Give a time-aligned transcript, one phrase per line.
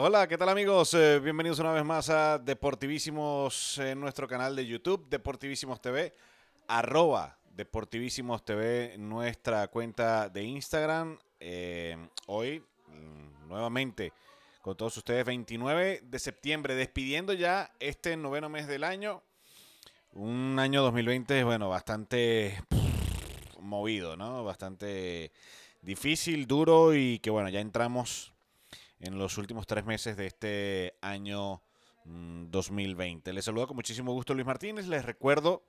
[0.00, 0.94] Hola, ¿qué tal amigos?
[0.94, 6.14] Eh, bienvenidos una vez más a Deportivísimos en nuestro canal de YouTube, Deportivísimos TV,
[6.68, 11.18] arroba Deportivísimos TV, nuestra cuenta de Instagram.
[11.40, 11.96] Eh,
[12.28, 14.12] hoy, mm, nuevamente,
[14.62, 19.24] con todos ustedes, 29 de septiembre, despidiendo ya este noveno mes del año.
[20.12, 22.62] Un año 2020, bueno, bastante
[23.58, 24.44] movido, ¿no?
[24.44, 25.32] Bastante
[25.82, 28.32] difícil, duro y que bueno, ya entramos
[29.00, 31.62] en los últimos tres meses de este año
[32.04, 33.30] 2020.
[33.30, 34.86] Mm, Les saludo con muchísimo gusto Luis Martínez.
[34.86, 35.64] Les recuerdo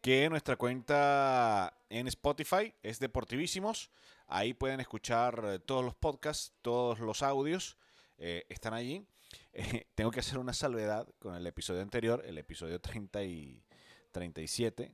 [0.00, 3.90] que nuestra cuenta en Spotify es Deportivísimos.
[4.26, 7.76] Ahí pueden escuchar eh, todos los podcasts, todos los audios.
[8.18, 9.06] Eh, están allí.
[9.94, 13.64] tengo que hacer una salvedad con el episodio anterior, el episodio 30 y
[14.12, 14.92] 37,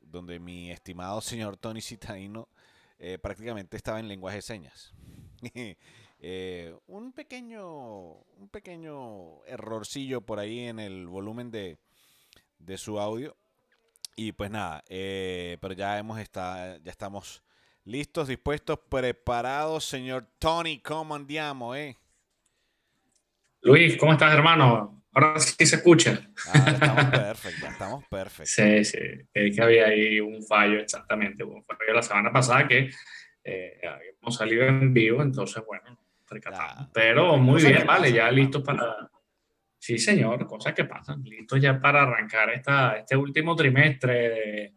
[0.00, 2.48] donde mi estimado señor Tony Citadino
[2.98, 4.94] eh, prácticamente estaba en lenguaje de señas.
[6.22, 11.78] Eh, un pequeño un pequeño errorcillo por ahí en el volumen de,
[12.58, 13.36] de su audio.
[14.16, 17.42] Y pues nada, eh, pero ya hemos estado, ya estamos
[17.84, 21.96] listos, dispuestos, preparados, señor Tony, ¿cómo andiamo, eh?
[23.62, 25.02] Luis, ¿cómo estás, hermano?
[25.12, 26.30] Ahora sí se escucha.
[26.46, 28.50] Ah, estamos perfectos, estamos perfectos.
[28.50, 28.98] Sí, sí,
[29.32, 32.90] es que había ahí un fallo, exactamente, un fallo la semana pasada que
[33.44, 35.98] eh, habíamos salido en vivo, entonces, bueno,
[36.92, 39.10] pero muy bien, vale, ya listos para...
[39.78, 41.22] Sí, señor, cosas que pasan.
[41.22, 44.74] Listos ya para arrancar esta, este último trimestre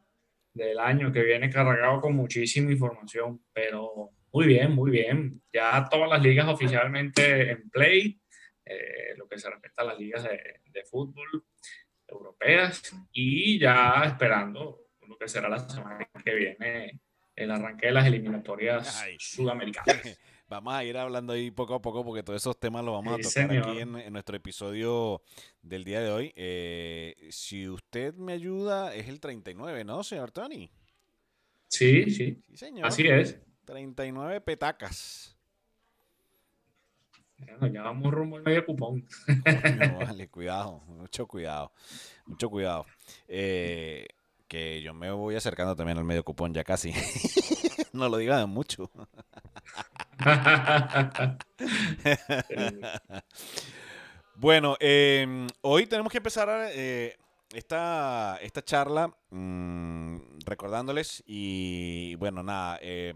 [0.54, 5.42] del año que viene cargado con muchísima información, pero muy bien, muy bien.
[5.52, 8.20] Ya todas las ligas oficialmente en play,
[8.66, 11.46] eh, lo que se respecta a las ligas de, de, fútbol
[12.08, 17.02] europeas y ya esperando lo que será la semana que viene
[17.36, 20.20] el arranque de las eliminatorias sudamericanas.
[20.54, 23.18] Vamos a ir hablando ahí poco a poco porque todos esos temas los vamos a
[23.18, 25.24] tocar aquí en, nuestro episodio
[25.64, 26.32] del día de hoy.
[26.36, 30.70] Eh, si usted me ayuda, es el 39, ¿no, señor Tony?
[31.70, 32.40] Sí, sí.
[32.48, 32.86] sí señor.
[32.86, 33.40] Así es.
[33.66, 35.36] 39 petacas.
[37.40, 39.08] ya vamos rumbo al medio cupón.
[40.06, 41.72] vale, cuidado, mucho cuidado,
[42.28, 42.86] mucho cuidado.
[43.28, 44.06] Eh,
[44.48, 46.94] que yo me voy acercando también al medio cupón ya casi.
[47.92, 48.92] no lo digan mucho.
[54.36, 57.16] bueno, em, hoy tenemos que empezar eh,
[57.54, 63.14] esta, esta charla mm, recordándoles y bueno, nada, eh,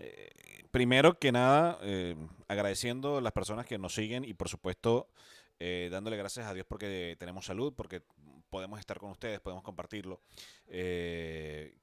[0.00, 0.30] eh,
[0.70, 1.78] primero que nada
[2.48, 5.08] agradeciendo a las personas que nos siguen y por supuesto
[5.58, 8.02] dándole gracias a Dios porque tenemos salud, porque
[8.48, 10.20] podemos estar con ustedes, podemos compartirlo.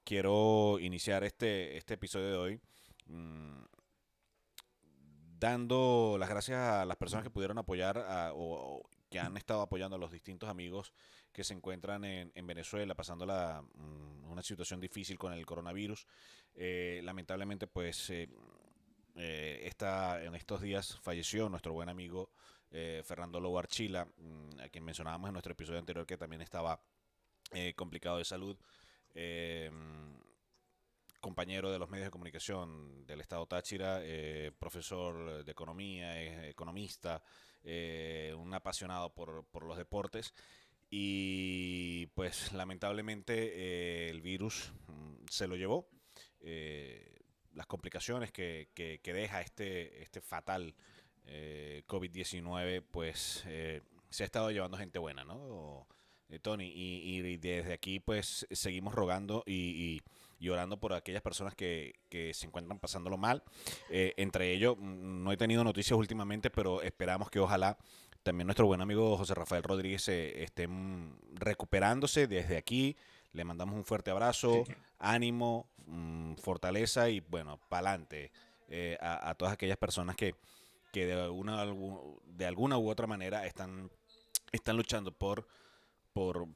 [0.04, 2.62] quiero iniciar este, este episodio de hoy
[3.08, 3.75] mm,
[5.46, 10.00] dando las gracias a las personas que pudieron apoyar o, que han estado apoyando a
[10.00, 10.92] los distintos amigos
[11.32, 16.08] que se encuentran en, Venezuela pasando mm, una situación difícil con el coronavirus.
[16.56, 18.28] Eh, lamentablemente, pues eh,
[19.18, 19.72] eh
[20.24, 22.32] en estos días falleció nuestro buen amigo
[22.72, 26.82] eh, Fernando Lobo Archila, mm, a quien mencionábamos en nuestro episodio anterior que también estaba
[27.76, 28.58] complicado de salud
[31.26, 37.24] compañero de los medios de comunicación del Estado Táchira, eh, profesor de economía, economista,
[37.64, 40.36] eh, un apasionado por, los deportes.
[40.88, 45.90] Y pues lamentablemente eh, el virus mm, se lo llevó.
[47.54, 48.70] las complicaciones que,
[49.04, 50.76] deja este, este fatal
[51.88, 53.44] COVID-19, pues
[54.10, 55.88] se ha estado llevando gente buena, ¿no?
[56.42, 60.02] Tony, y, desde aquí pues seguimos rogando y
[60.40, 61.96] y orando por aquellas personas que,
[62.34, 63.44] se encuentran pasándolo mal.
[63.90, 67.78] Eh, entre ellos, mm, no he tenido noticias últimamente, pero esperamos que ojalá
[68.24, 72.96] también nuestro buen amigo José Rafael Rodríguez esté mm, recuperándose desde aquí.
[73.34, 74.64] Le mandamos un fuerte abrazo,
[75.00, 78.32] ánimo, mm, fortaleza y bueno, pa'lante
[78.70, 80.36] eh, a, a, todas aquellas personas que,
[80.94, 81.66] que de, alguna,
[82.26, 83.92] de alguna u otra manera están,
[84.52, 85.48] están luchando por,
[86.16, 86.48] por,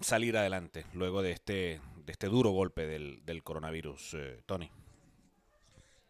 [0.00, 4.70] salir adelante luego de este, de este duro golpe del, del coronavirus, eh, Tony.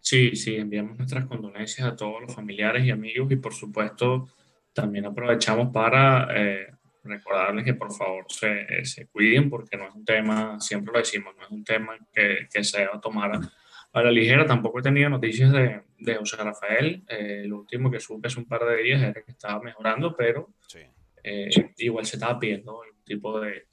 [0.00, 4.28] Sí, sí, enviamos nuestras condolencias a todos los familiares y amigos y por supuesto
[4.72, 6.66] también aprovechamos para eh,
[7.04, 11.34] recordarles que por favor se, se, cuiden porque no es un tema, siempre lo decimos,
[11.36, 13.32] no es un tema que, que se va a tomar
[13.92, 14.46] a, la ligera.
[14.46, 17.02] Tampoco he tenido noticias de, de José Rafael.
[17.08, 20.50] Eh, lo último que supe hace un par de días era que estaba mejorando, pero
[21.79, 23.67] igual se estaba pidiendo algún tipo de,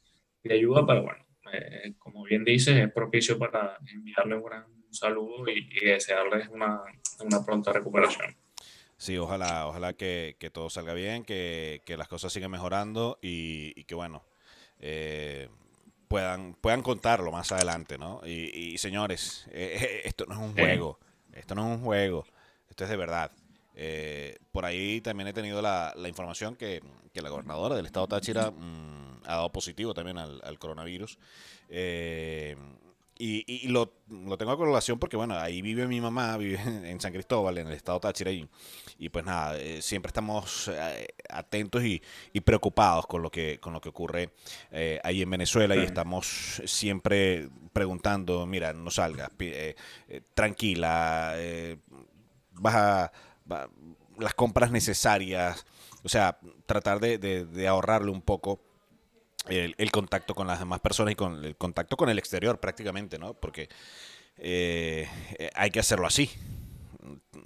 [0.43, 5.47] de ayuda, pero bueno, eh, como bien dices, es propicio para enviarle un gran saludo
[5.49, 6.81] y, desearles una,
[7.19, 8.35] una, pronta recuperación.
[8.97, 14.23] Sí, ojalá, ojalá que, todo salga bien, que, las cosas sigan mejorando y, que bueno,
[14.79, 15.49] eh,
[16.07, 18.21] puedan, puedan contarlo más adelante, ¿no?
[18.25, 20.99] Y, señores, eh, eh, esto no es un juego,
[21.33, 22.25] esto no es un juego,
[22.69, 23.31] esto es de verdad.
[24.51, 26.81] Por ahí también he tenido la, información que,
[27.13, 31.17] la gobernadora del estado Táchira mm, ha dado positivo también al, al coronavirus.
[31.69, 32.55] Eh,
[33.17, 33.87] y, lo,
[34.37, 37.73] tengo a correlación porque, bueno, ahí vive mi mamá, vive en San Cristóbal, en el
[37.73, 38.47] estado Táchira, y,
[38.99, 42.01] y pues nada, eh, siempre estamos eh, atentos y,
[42.41, 44.31] preocupados con lo que, con lo que ocurre
[44.71, 49.29] eh, ahí en Venezuela y estamos siempre preguntando, mira, no salgas,
[50.33, 51.35] tranquila,
[52.51, 53.11] vas
[54.17, 55.65] las compras necesarias,
[56.03, 58.59] o sea, tratar de, ahorrarle un poco
[59.47, 63.33] el, contacto con las demás personas y con el contacto con el exterior prácticamente, ¿no?
[63.33, 63.69] Porque
[64.37, 65.07] eh,
[65.53, 66.29] hay que hacerlo así.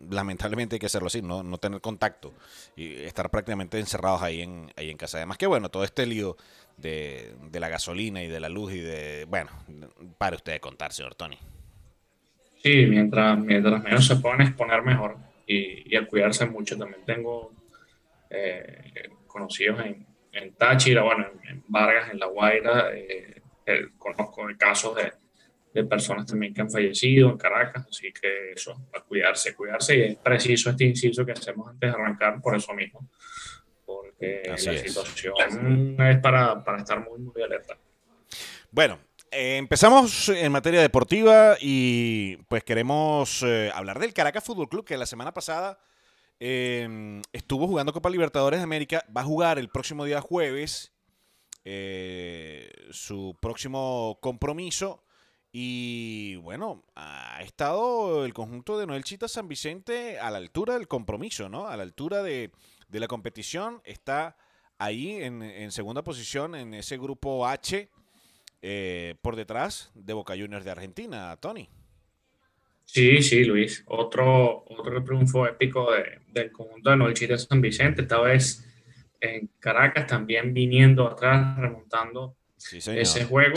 [0.09, 2.33] Lamentablemente hay que hacerlo así, no, no tener contacto
[2.75, 5.17] y estar prácticamente encerrados ahí en, casa.
[5.17, 6.37] Además que bueno, todo este lío
[6.77, 9.25] de, la gasolina y de la luz y de...
[9.25, 9.51] Bueno,
[10.17, 11.37] para usted de contar, señor Tony.
[12.63, 16.77] Sí, mientras, mientras menos se puedan exponer mejor y, y a cuidarse mucho.
[16.77, 17.51] También tengo
[18.29, 24.95] eh, conocidos en, en Táchira, bueno, en, Vargas, en La Guaira, eh, eh, conozco casos
[24.95, 25.11] de,
[25.73, 30.01] de, personas también que han fallecido en Caracas, así que eso, a cuidarse, cuidarse, y
[30.01, 33.09] es preciso este inciso que hacemos antes de arrancar por eso mismo,
[33.85, 37.77] porque la situación es para, para, estar muy, muy alerta.
[38.71, 38.99] Bueno,
[39.31, 43.43] eh, empezamos en materia deportiva y pues queremos
[43.73, 45.79] hablar del Caracas Fútbol Club que la semana pasada
[46.39, 49.05] Em, estuvo jugando Copa Libertadores de América.
[49.15, 50.93] Va a jugar el próximo día jueves
[51.65, 55.03] eh, su próximo compromiso.
[55.51, 60.87] Y bueno, ha estado el conjunto de Noel Chita San Vicente a la altura del
[60.87, 61.67] compromiso, ¿no?
[61.67, 62.51] A la altura de,
[62.89, 63.81] la competición.
[63.83, 64.37] Está
[64.77, 67.89] ahí en, segunda posición en ese grupo H,
[68.61, 71.69] eh, por detrás de Boca Juniors de Argentina, Tony.
[72.91, 73.83] Sí, sí, Luis.
[73.85, 75.89] Otro, otro triunfo épico
[76.27, 78.65] del conjunto de Noche de San Vicente, esta vez
[79.21, 82.35] en Caracas, también viniendo atrás, remontando
[82.71, 83.53] ese juego.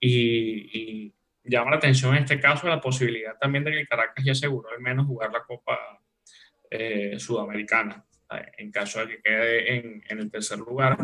[0.00, 1.12] Y,
[1.42, 4.80] llama la atención en este caso la posibilidad también de que Caracas ya aseguró al
[4.80, 6.00] menos jugar la Copa
[6.70, 8.04] eh, Sudamericana.
[8.56, 10.96] En caso de que quede en, el tercer lugar,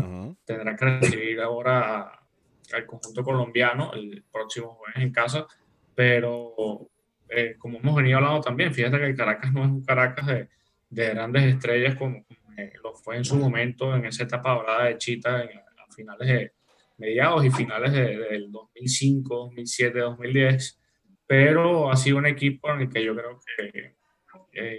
[0.44, 2.25] tendrá que recibir ahora
[2.72, 5.46] al conjunto colombiano el próximo jueves en casa,
[5.94, 6.90] pero
[7.28, 10.48] eh, como hemos venido hablando también, fíjate que el Caracas no es un Caracas de,
[10.90, 12.24] de grandes estrellas como,
[12.56, 16.52] eh, lo fue en su momento en esa etapa dorada de Chita a finales de
[16.98, 20.80] mediados y finales del 2005, 2007, 2010,
[21.26, 23.96] pero ha sido un equipo en el que yo creo que,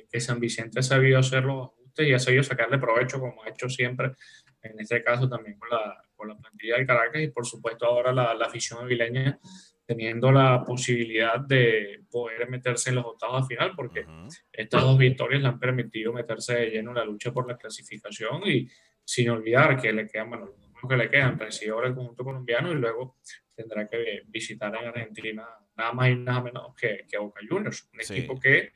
[0.09, 3.49] que San Vicente ha sabido hacer los ajustes y ha sabido sacarle provecho como ha
[3.49, 4.13] hecho siempre,
[4.61, 8.11] en este caso también con la, con la plantilla del Caracas y por supuesto ahora
[8.11, 9.39] la, la afición avileña
[9.87, 14.05] teniendo la posibilidad de poder meterse en los octavos de final, porque
[14.51, 18.41] estas dos victorias le han permitido meterse de lleno en la lucha por la clasificación
[18.45, 18.67] y
[19.05, 20.49] sin olvidar que le quedan, bueno,
[20.81, 23.15] los que le quedan, recibe ahora el conjunto colombiano y luego
[23.55, 25.47] tendrá que visitar en Argentina
[25.77, 28.73] nada más y nada menos que, que Boca Juniors, un equipo que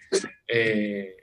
[0.47, 1.17] eh,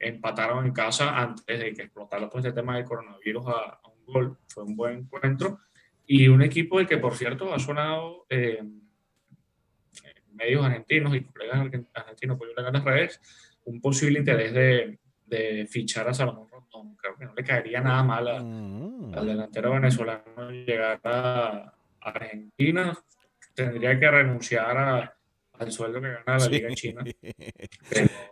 [0.00, 3.80] empataron en casa antes de que explotara todo este tema del coronavirus a,
[4.12, 4.36] gol.
[4.48, 5.60] Fue un buen encuentro
[6.06, 8.26] y un equipo el que, por cierto, ha sonado...
[8.28, 8.62] Eh,
[10.38, 13.20] medios argentinos y colegas argentinos por en las redes
[13.64, 16.96] un posible interés de, de fichar a Salomón Rondón.
[16.96, 19.14] Creo que no le caería nada mal mm.
[19.14, 22.96] al delantero venezolano llegar a Argentina.
[23.54, 25.17] Tendría que renunciar a,
[25.58, 27.04] al sueldo que gana la Liga China.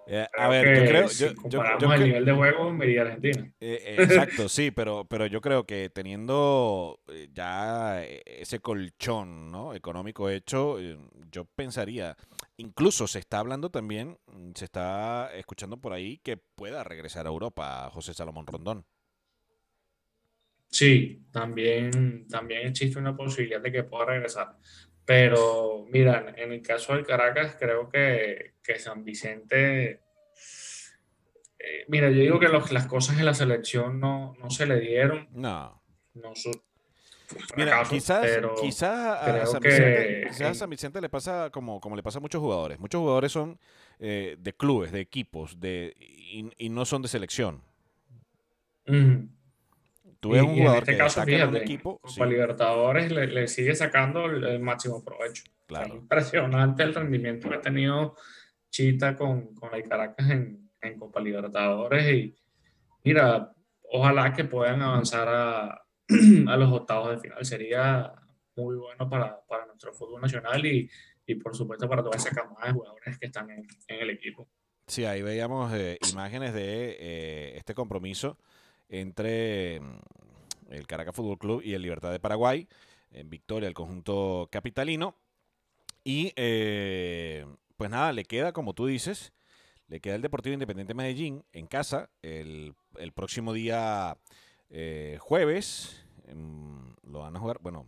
[0.08, 1.08] Eh, a ver, yo creo.
[1.08, 3.50] Si comparamos el nivel de juego, me iría Argentina.
[3.58, 7.00] Eh, eh, exacto, sí, pero, pero yo creo que teniendo
[7.32, 9.74] ya ese colchón ¿no?
[9.74, 10.78] económico hecho,
[11.32, 12.16] yo pensaría.
[12.56, 14.16] Incluso se está hablando también,
[14.54, 18.84] se está escuchando por ahí que pueda regresar a Europa José Salomón Rondón.
[20.68, 24.56] Sí, también, también existe una posibilidad de que pueda regresar.
[25.06, 30.02] Pero mira, en el caso del Caracas, creo que, que San Vicente,
[31.58, 35.28] eh, mira, yo digo que las cosas en la selección no, no se le dieron.
[35.32, 35.80] No.
[36.14, 36.32] no
[37.56, 38.26] Mira, quizás,
[38.60, 42.20] quizás, a San Vicente, quizás a San Vicente le pasa como, como le pasa a
[42.20, 42.78] muchos jugadores.
[42.78, 43.58] Muchos jugadores son
[43.98, 47.62] eh, de clubes, de equipos, de, y, no son de selección.
[50.26, 52.00] Tú ves un jugador en este caso, fíjate, un equipo.
[52.26, 55.44] Libertadores le, sigue sacando el, máximo provecho.
[55.66, 55.96] Claro.
[55.96, 58.14] impresionante el rendimiento que ha tenido
[58.70, 62.36] Chita con, con el Caracas en, en Copa Libertadores y
[63.04, 63.52] mira,
[63.90, 65.82] ojalá que puedan avanzar a,
[66.48, 67.44] a los octavos de final.
[67.44, 68.12] Sería
[68.56, 70.90] muy bueno para, para nuestro fútbol nacional y,
[71.26, 74.48] y, por supuesto para toda esa camada de jugadores que están en, en el equipo.
[74.88, 78.38] Sí, ahí veíamos eh, imágenes de eh, este compromiso
[78.88, 82.68] entre mm, el Caracas Fútbol Club y el Libertad de Paraguay,
[83.10, 85.14] en victoria del conjunto capitalino.
[86.04, 89.32] Y eh, pues nada, le queda, como tú dices,
[89.88, 94.16] le queda el Deportivo Independiente Medellín en casa el, el próximo día
[95.18, 96.04] jueves.
[96.32, 97.86] Mm, lo van a jugar, bueno,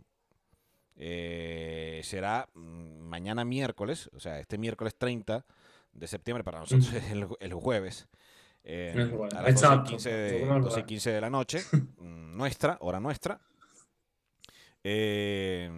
[0.95, 5.45] será mm, mañana miércoles, o sea, este miércoles 30
[5.93, 7.03] de septiembre, para nosotros es
[7.39, 8.07] el, jueves.
[8.63, 8.93] Eh,
[9.35, 9.89] a las 12
[10.79, 13.39] y, 15 de, la noche, mm, nuestra, hora nuestra.
[14.83, 15.69] Eh,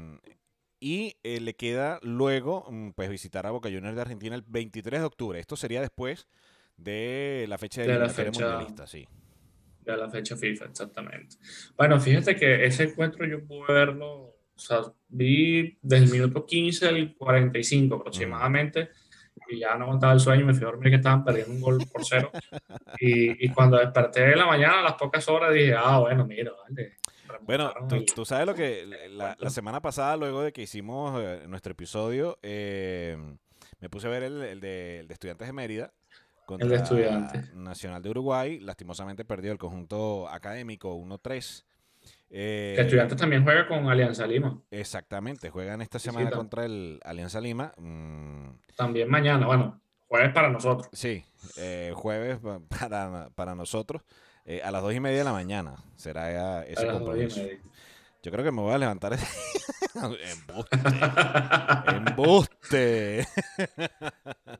[0.79, 4.99] y eh, le queda luego mm, pues visitar a Boca Juniors de Argentina el 23
[4.99, 5.39] de octubre.
[5.39, 6.27] Esto sería después
[6.75, 9.07] de la fecha de, la fecha, mundialista, sí.
[9.85, 11.37] De la fecha FIFA, exactamente.
[11.77, 14.07] Bueno, fíjate que ese encuentro yo pude verlo,
[14.55, 18.89] o sea, vi desde el minuto 15 al 45 aproximadamente
[19.49, 21.77] y ya no aguantaba el sueño, me fui a dormir que estaban perdiendo un gol
[21.91, 22.31] por cero.
[22.99, 26.51] Y, y cuando desperté de la mañana, a las pocas horas, dije, ah, bueno, mira,
[26.63, 26.97] vale.
[27.41, 27.73] Bueno,
[28.13, 32.37] tú, sabes lo que la, la, semana pasada, luego de que hicimos eh, nuestro episodio,
[32.41, 33.17] eh,
[33.79, 35.93] me puse a ver el, el, de, el de Estudiantes de Mérida.
[36.45, 37.53] Contra el de Estudiantes.
[37.53, 38.59] Nacional de Uruguay.
[38.59, 41.63] Lastimosamente perdió el conjunto académico 1-3.
[42.33, 44.57] Eh, que Estudiantes también juega con Alianza Lima.
[44.71, 47.73] Exactamente, juegan esta semana contra el Alianza Lima.
[47.77, 48.51] Mm.
[48.77, 50.87] También mañana, bueno, jueves para nosotros.
[50.93, 51.25] Sí,
[51.57, 52.39] eh, jueves
[52.79, 54.01] para, para nosotros.
[54.45, 57.41] Eh, a las dos y media de la mañana será ese compromiso.
[58.23, 59.13] Yo creo que me voy a levantar.
[59.95, 60.77] Embuste.
[61.87, 63.27] Embuste.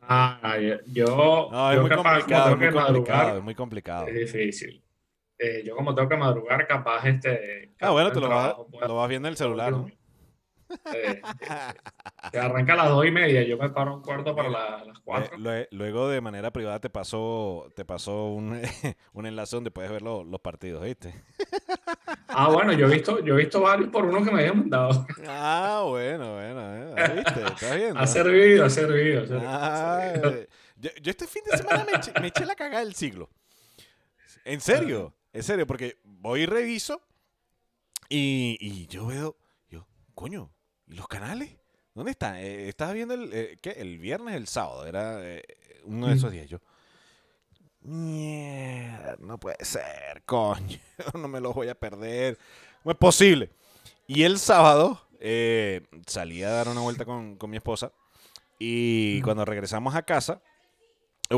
[0.02, 1.50] ah, yo.
[1.52, 4.08] No, es muy complicado, es muy complicado, es muy complicado.
[4.08, 4.84] Es difícil.
[5.44, 7.72] Eh, yo como tengo que madrugar, capaz este...
[7.80, 8.56] Ah, bueno, tú lo vas,
[8.88, 9.90] lo vas viendo en el celular, ¿no?
[10.94, 11.22] Eh,
[12.34, 15.38] eh, arranca a las dos y media, yo me paro un cuarto para las cuatro.
[15.72, 18.62] luego de manera privada te pasó, te pasó un,
[19.14, 21.14] un enlace donde puedes ver los partidos, ¿viste?
[22.34, 25.06] Ah, bueno, yo he visto, yo he visto varios por uno que me habían mandado.
[25.28, 27.44] Ah, bueno, bueno, ¿viste?
[27.44, 28.00] ¿Estás viendo?
[28.00, 29.42] Ha servido, ha servido.
[29.46, 30.14] Ah,
[30.78, 33.30] yo, este fin de semana me eché, me eché la cagada del siglo.
[34.46, 35.14] ¿En serio?
[35.34, 37.02] En serio, porque voy y reviso
[38.10, 39.38] y, yo veo,
[39.70, 40.52] yo, coño,
[40.88, 41.58] ¿y los canales?
[41.94, 42.36] ¿Dónde están?
[42.36, 43.72] Eh, estaba viendo el, eh, ¿qué?
[43.72, 45.44] el viernes, el sábado, era eh,
[45.86, 46.48] uno de esos días.
[46.48, 46.60] Yo,
[47.82, 50.80] mierda, no puede ser, coño,
[51.14, 52.38] no me los voy a perder.
[52.84, 53.50] No es posible.
[54.08, 55.08] Y el sábado
[56.08, 57.94] salí a dar una vuelta con, con mi esposa
[58.60, 60.42] y cuando regresamos a casa,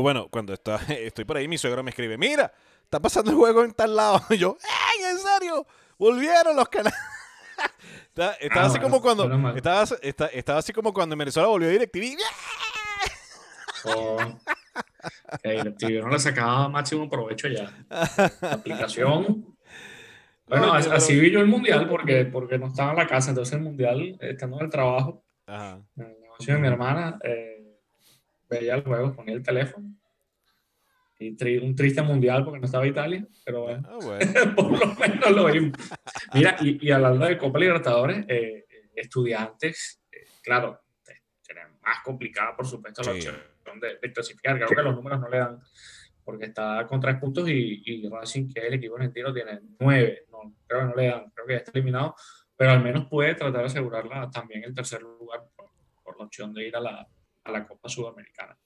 [0.00, 3.64] bueno, cuando está, estoy por ahí, mi suegro me escribe, mira, está pasando el juego
[3.64, 4.22] en tal lado.
[4.30, 5.66] Y yo, ¡ay, en serio!
[5.98, 6.98] Volvieron los canales.
[8.40, 9.24] estaba, así como cuando
[9.54, 12.16] estaba, estaba, así como cuando en Venezuela volvió DirecTV.
[13.84, 14.16] Oh,
[15.42, 17.72] DirecTV no le sacaba máximo provecho ya.
[17.88, 19.54] La aplicación.
[20.46, 23.62] Bueno, así vi yo el mundial porque, porque no estaba en la casa, entonces el
[23.62, 27.53] mundial, estando en el trabajo, en el negocio de mi hermana, eh,
[28.48, 29.94] veía el juego, ponía el teléfono
[31.18, 33.98] y un triste mundial porque no estaba Italia, pero bueno, ah,
[34.56, 35.78] por lo menos lo vimos.
[36.34, 40.80] Mira, y, y hablando de Copa Libertadores, eh, estudiantes, eh, claro,
[41.42, 43.36] tienen más complicada, por supuesto, la opción
[43.80, 44.56] de, clasificar.
[44.56, 45.60] Creo que los números no le dan,
[46.24, 50.26] porque está con tres puntos y, y Racing, que es el equipo argentino, tiene nueve.
[50.30, 52.14] No, creo que no le dan, creo que ya está eliminado,
[52.56, 55.64] pero al menos puede tratar de asegurarla también el tercer lugar por,
[56.16, 57.08] la opción de ir a la,
[57.44, 58.56] a la Copa Sudamericana.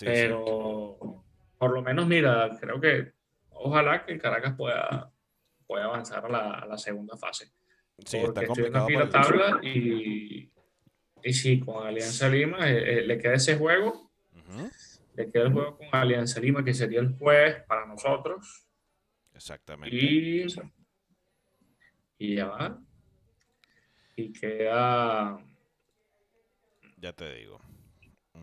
[0.00, 1.24] pero
[1.58, 3.12] por lo menos, mira, creo que
[3.50, 5.12] ojalá que Caracas pueda,
[5.66, 7.52] pueda avanzar a la, segunda fase.
[8.04, 8.88] Sí, está complicado.
[8.88, 10.52] la tabla y,
[11.22, 14.10] y sí, con Alianza Lima eh, eh, le queda ese juego.
[15.14, 18.66] Le queda el juego con Alianza Lima, que sería el jueves para nosotros.
[19.34, 19.94] Exactamente.
[19.94, 20.46] Y,
[22.18, 22.80] y ya va.
[24.14, 25.38] Y queda.
[26.96, 27.60] Ya te digo.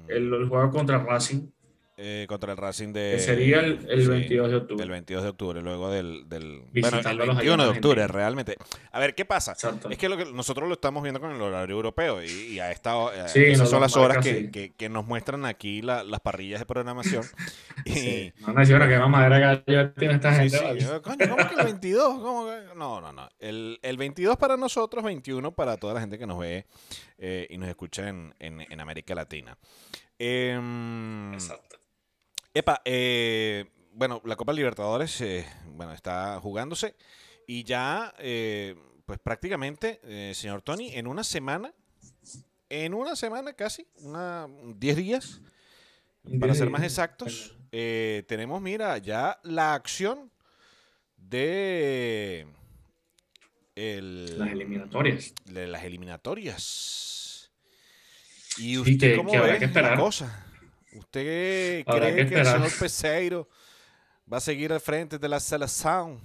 [0.07, 1.49] El, el juego contra Racing
[1.97, 3.13] eh, contra el Racing de...
[3.13, 4.83] Que sería el, 22 de octubre.
[4.83, 6.27] El 22 de octubre, luego del...
[6.27, 8.57] del bueno, el 21 de octubre, realmente.
[8.91, 9.55] A ver, ¿qué pasa?
[9.89, 12.95] Es que, lo que nosotros lo estamos viendo con el horario europeo y, a esta,
[13.33, 17.23] eh, esas son las horas que, que, nos muestran aquí las parrillas de programación.
[17.85, 20.57] y, No, no, yo que madera que ya tiene esta gente.
[21.01, 22.19] Coño, ¿cómo que el 22?
[22.19, 22.75] ¿Cómo que?
[22.75, 23.29] No, no, no.
[23.39, 26.65] El, el 22 para nosotros, 21 para toda la gente que nos ve
[27.17, 29.57] eh, y nos escucha en, en, en América Latina.
[30.19, 30.59] Eh,
[31.33, 31.84] Exacto.
[32.55, 36.95] Epa, eh, bueno, la Copa Libertadores, eh, bueno, está jugándose.
[37.45, 39.99] Y ya, eh, pues prácticamente,
[40.33, 41.73] señor Tony, en una semana,
[42.69, 45.41] en una semana casi, una 10 días,
[46.39, 50.31] para ser más exactos, tenemos, mira, ya la acción
[51.17, 52.47] de
[53.75, 55.33] las eliminatorias.
[55.43, 57.51] De las eliminatorias.
[58.57, 60.45] ¿Y usted cómo ve que la cosa?
[60.97, 63.49] ¿Usted cree que, el señor Peseiro
[64.31, 66.21] va a seguir al frente de la selección?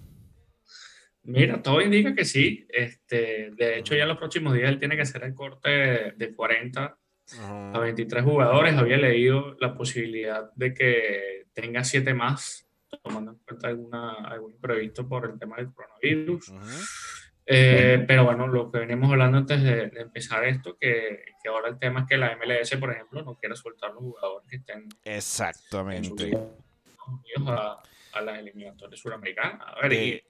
[1.22, 2.66] Mira, todo indica que sí.
[2.68, 6.34] Este, de hecho, ya en los próximos días él tiene que hacer el corte de
[6.34, 6.98] 40
[7.38, 8.74] a 23 jugadores.
[8.76, 12.66] Había leído la posibilidad de que tenga 7 más,
[13.02, 16.52] tomando en cuenta alguna, algún imprevisto por el tema del coronavirus.
[17.52, 21.80] Eh, pero bueno, lo que venimos hablando antes de, empezar esto, que, que, ahora el
[21.80, 26.30] tema es que la MLS, por ejemplo, no quiere soltar los jugadores que estén exactamente.
[27.48, 29.60] a, a las eliminatorias suramericanas.
[29.66, 30.24] A ver, eh,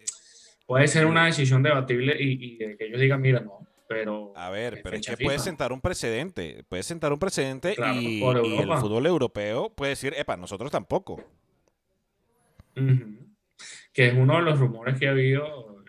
[0.67, 4.33] puede ser una decisión debatible y, y, que ellos digan, mira, no, pero...
[4.35, 8.79] A ver, pero es que puede sentar un precedente, puede sentar un precedente y, el
[8.79, 11.23] fútbol europeo puede decir, epa, nosotros tampoco.
[13.93, 15.80] Que es uno de los rumores que ha habido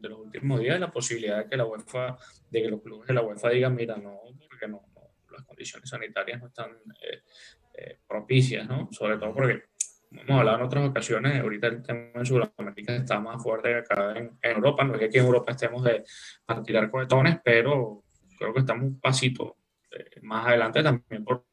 [0.00, 2.16] de los últimos días la posibilidad de que la UEFA,
[2.50, 4.82] de que los clubes de la UEFA digan, mira, no, porque no,
[5.30, 6.70] las condiciones sanitarias no están
[7.02, 7.22] eh,
[7.74, 8.88] eh, propicias, ¿no?
[8.92, 9.64] Sobre todo porque,
[10.08, 13.76] como hemos hablado en otras ocasiones, ahorita el tema en Sudamérica está más fuerte que
[13.76, 16.04] acá en, Europa, no es que aquí en Europa estemos de
[16.46, 18.04] a tirar cohetones, pero
[18.38, 19.56] creo que estamos un pasito
[19.90, 21.47] eh, más adelante también por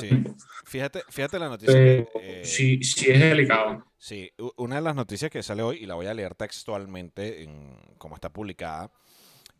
[0.00, 0.24] Sí.
[0.64, 1.74] Fíjate, fíjate la noticia.
[1.76, 3.84] Eh, sí, sí es delicado.
[3.98, 7.76] Sí, una de las noticias que sale hoy, y la voy a leer textualmente en
[7.98, 8.90] como está publicada,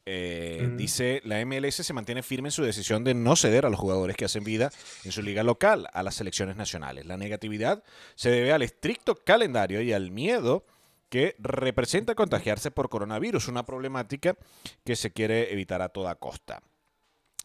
[0.08, 3.80] eh, dice, la MLS se mantiene firme en su decisión de no ceder a los
[3.80, 4.70] jugadores que hacen vida
[5.04, 7.06] en su liga local a las selecciones nacionales.
[7.06, 7.82] La negatividad
[8.14, 10.64] se debe al estricto calendario y al miedo
[11.08, 14.36] que representa contagiarse por coronavirus, una problemática
[14.84, 16.62] que se quiere evitar a toda costa.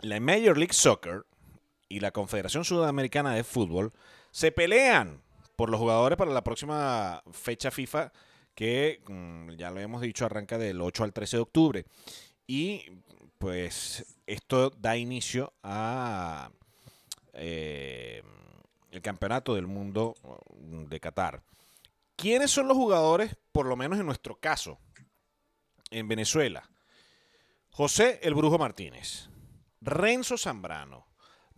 [0.01, 1.25] La Major League Soccer
[1.91, 3.91] y la Confederación Sudamericana de Fútbol
[4.31, 5.21] se pelean
[5.55, 8.11] por los jugadores para la próxima fecha FIFA
[8.55, 11.85] que, mm, ya lo hemos dicho, arranca del 8 al 13 de octubre.
[12.47, 12.85] Y
[13.37, 16.51] pues esto da inicio a
[17.33, 18.23] eh,
[18.91, 20.15] el campeonato del mundo
[20.57, 21.43] mm, de Qatar.
[22.15, 24.79] ¿Quiénes son los jugadores, por lo menos en nuestro caso,
[25.89, 26.69] en Venezuela?
[27.69, 29.29] José el Brujo Martínez,
[29.81, 31.10] Renzo Zambrano,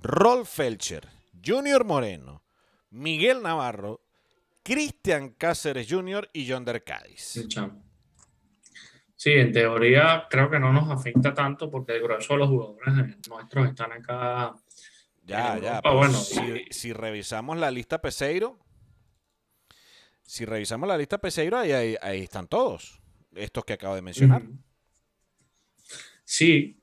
[0.03, 1.07] Rolf Felcher,
[1.43, 2.43] Junior Moreno,
[2.89, 4.01] Miguel Navarro,
[4.61, 6.29] Cristian Cáceres Jr.
[6.33, 7.47] y John Cádiz.
[9.15, 13.27] Sí, en teoría creo que no nos afecta tanto porque el grueso de los jugadores
[13.29, 14.53] nuestros están acá.
[15.23, 15.79] Ya, ya.
[15.81, 18.59] Bueno, si, revisamos la lista Peseiro,
[20.21, 22.99] si revisamos la lista Peseiro, ahí, ahí, están todos,
[23.33, 24.43] estos que acabo de mencionar.
[26.25, 26.82] Sí,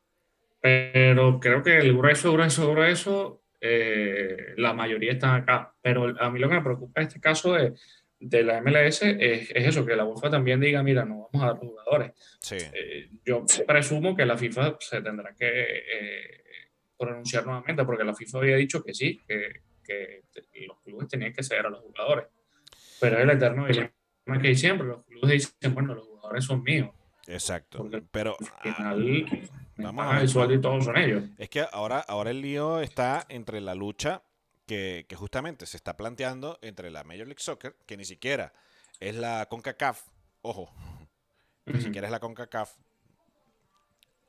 [0.61, 5.75] pero creo que el grueso, grueso, grueso, eh, la mayoría están acá.
[5.81, 7.75] Pero a mí lo que me preocupa en este caso de,
[8.19, 11.53] de la MLS es, es, eso, que la UEFA también diga, mira, no vamos a
[11.53, 12.13] dar jugadores.
[12.41, 12.57] Sí.
[12.57, 16.45] Eh, yo presumo que la FIFA se tendrá que eh,
[16.99, 20.23] pronunciar nuevamente, porque la FIFA había dicho que sí, que, que
[20.67, 22.27] los clubes tenían que ceder a los jugadores.
[23.01, 23.91] Pero es el eterno dilema
[24.41, 26.91] que hay siempre, los clubes dicen, bueno, los jugadores son míos.
[27.27, 27.89] Exacto.
[28.11, 29.41] pero al final,
[29.83, 30.53] vamos a ver.
[30.53, 31.25] y todos son ellos.
[31.39, 34.23] Es que ahora, ahora el lío está entre la lucha
[34.67, 38.53] que, justamente se está planteando entre la Major League Soccer, que ni siquiera
[39.01, 40.01] es la CONCACAF,
[40.43, 40.73] ojo,
[41.67, 42.77] ni siquiera es la CONCACAF,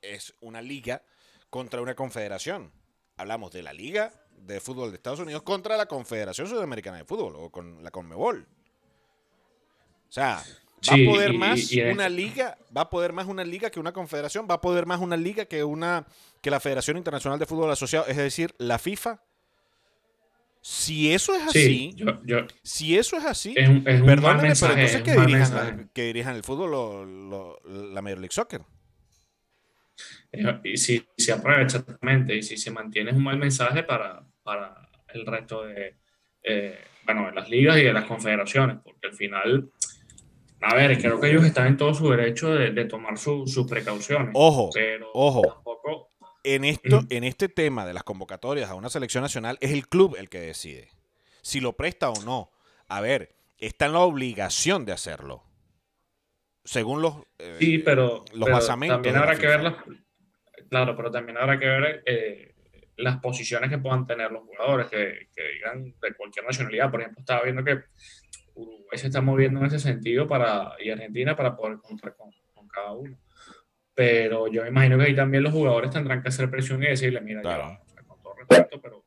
[0.01, 1.03] es una liga
[1.51, 2.71] contra una confederación.
[3.17, 7.35] Hablamos de la Liga de Fútbol de Estados Unidos contra la Confederación Sudamericana de Fútbol
[7.35, 8.47] o con la CONMEBOL.
[10.09, 10.43] O sea,
[10.89, 14.47] va a poder más una liga, va a poder más una liga que una confederación,
[14.49, 16.05] va a poder más una liga que una
[16.41, 19.21] que la Federación Internacional de Fútbol Asociado, es decir, la FIFA.
[20.63, 21.95] Si eso es así,
[22.61, 27.59] si eso es así, es un, pero entonces que dirijan, que dirijan, el fútbol lo,
[27.65, 28.61] la Major League Soccer.
[30.63, 34.87] Y si se aprueba exactamente, y si se mantiene es un mal mensaje para, para
[35.13, 35.95] el resto de,
[36.43, 39.71] eh, bueno, de las ligas y de las confederaciones, porque al final
[40.61, 44.29] a ver, creo que ellos están en todo su derecho de, tomar sus precauciones.
[44.33, 44.69] Ojo,
[45.13, 46.09] ojo.
[46.43, 50.15] En, esto, en este tema de las convocatorias a una selección nacional, es el club
[50.17, 50.89] el que decide
[51.41, 52.51] si lo presta o no.
[52.87, 55.43] A ver, está en la obligación de hacerlo.
[56.63, 59.75] Según los, eh, sí, pero, los También habrá que ver las,
[60.69, 62.53] claro, pero también habrá que ver eh,
[62.97, 66.91] las posiciones que puedan tener los jugadores que, que digan de cualquier nacionalidad.
[66.91, 67.81] Por ejemplo, estaba viendo que
[68.91, 72.67] Uruguay se está moviendo en ese sentido para, y Argentina para poder contar con, con
[72.67, 73.17] cada uno.
[73.93, 77.21] Pero yo me imagino que ahí también los jugadores tendrán que hacer presión y decirle,
[77.21, 77.41] mira,
[78.05, 79.05] con todo respeto, pero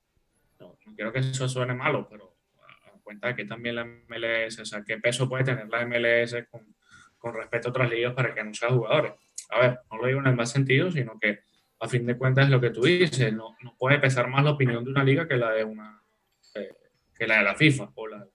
[0.61, 2.35] no, quiero que eso suene malo, pero
[2.67, 6.47] a cuenta de que también la MLS, o sea, qué peso puede tener la MLS
[6.51, 6.75] con,
[7.19, 9.13] con respecto a otras ligas para que no sean jugadores.
[9.51, 11.41] A ver, no lo digo en el más sentido, sino que
[11.81, 14.53] a fin de cuentas es lo que tú dices, no, no puede pesar más la
[14.53, 16.03] opinión de una liga que la de una
[16.55, 16.73] eh,
[17.15, 18.27] que la de la FIFA o la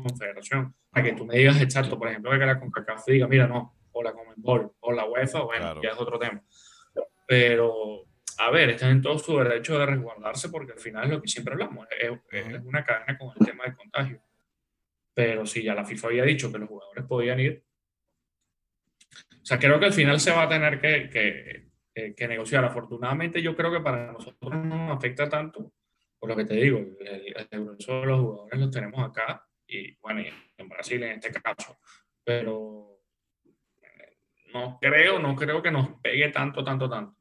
[0.00, 0.74] confederación.
[0.90, 4.02] Para que tú me digas exacto, por ejemplo, que la CONCACAF diga, mira, no, o
[4.02, 6.42] la Comenbol o la UEFA, bueno, ya es otro tema.
[7.26, 8.06] Pero,
[8.38, 11.28] a ver, están en todo su derecho de resguardarse porque al final es lo que
[11.28, 14.22] siempre hablamos, es, es una cadena con el tema del contagio.
[15.14, 17.64] Pero si ya la FIFA había dicho que los jugadores podían ir,
[19.30, 22.64] o sea, creo que al final se va a tener que, que, que, negociar.
[22.64, 25.72] Afortunadamente, yo creo que para nosotros no nos afecta tanto,
[26.18, 29.96] por lo que te digo, el, el grueso de los jugadores los tenemos acá y,
[30.00, 30.22] bueno,
[30.56, 31.78] en Brasil en este caso.
[32.24, 32.98] Pero
[34.52, 37.16] no creo, no creo que nos pegue tanto, tanto, tanto.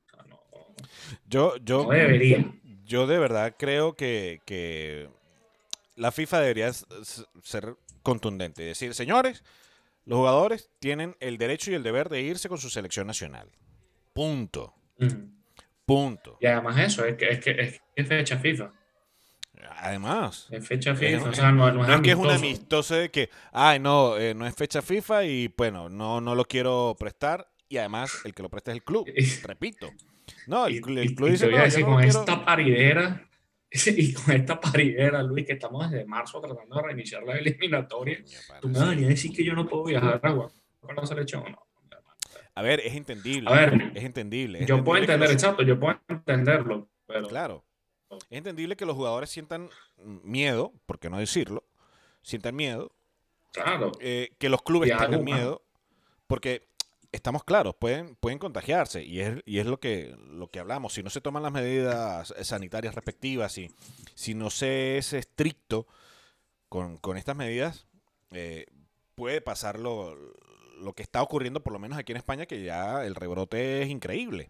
[1.26, 2.46] yo, yo, debería.
[2.84, 5.10] Yo de verdad creo que, que
[5.96, 9.44] la FIFA debería ser contundente y decir, señores,
[10.06, 13.50] los jugadores tienen el derecho y el deber de irse con su selección nacional.
[14.14, 14.74] Punto.
[15.86, 16.38] Punto.
[16.40, 18.72] Y además eso, es que es, que, es, fecha FIFA.
[19.78, 20.48] Además.
[20.52, 24.18] Es fecha FIFA, o sea, no, es, que es un amistoso de que, ay, no,
[24.18, 27.48] eh, no es fecha FIFA y bueno, no, no lo quiero prestar.
[27.68, 29.08] Y además, el que lo presta es el club.
[29.44, 29.92] Repito.
[30.48, 31.46] No, el, club dice.
[31.46, 33.28] Te voy a decir, con esta paridera,
[33.72, 38.18] y con esta paridera, Luis, que estamos desde marzo tratando de reiniciar la eliminatoria,
[38.60, 41.68] tú me vas a decir que yo no puedo viajar a con la selección no.
[42.54, 43.50] A ver, es entendible.
[43.50, 44.66] A ver, es entendible.
[44.66, 46.90] yo puedo entender, exacto, yo puedo entenderlo.
[47.08, 47.28] Pero...
[47.30, 47.66] Claro.
[48.30, 51.64] Es entendible que los jugadores sientan miedo, por qué no decirlo,
[52.22, 52.92] sientan miedo.
[53.54, 53.92] Claro.
[54.00, 55.62] Eh, que los clubes tengan miedo,
[56.28, 56.68] porque
[57.12, 60.94] estamos claros, pueden, pueden contagiarse y es, y es lo, que, lo que hablamos.
[60.94, 63.70] Si no se toman las medidas sanitarias respectivas, y
[64.16, 65.88] si no se es estricto
[66.70, 67.86] con, estas medidas,
[68.32, 68.66] eh,
[69.16, 70.16] puede pasar lo,
[70.78, 73.90] lo, que está ocurriendo, por lo menos aquí en España, que ya el rebrote es
[73.90, 74.50] increíble.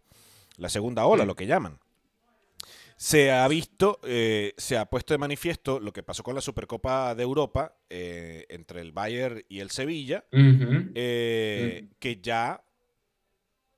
[0.57, 1.79] La segunda ola, lo que llaman.
[3.01, 7.15] Se ha visto, eh, se ha puesto de manifiesto lo que pasó con la Supercopa
[7.15, 12.63] de Europa eh, entre el Bayern y el Sevilla, eh, que ya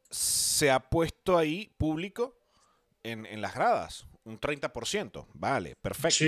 [0.09, 2.37] se ha puesto ahí público
[3.01, 6.25] en, las gradas, un 30%, vale, perfecto.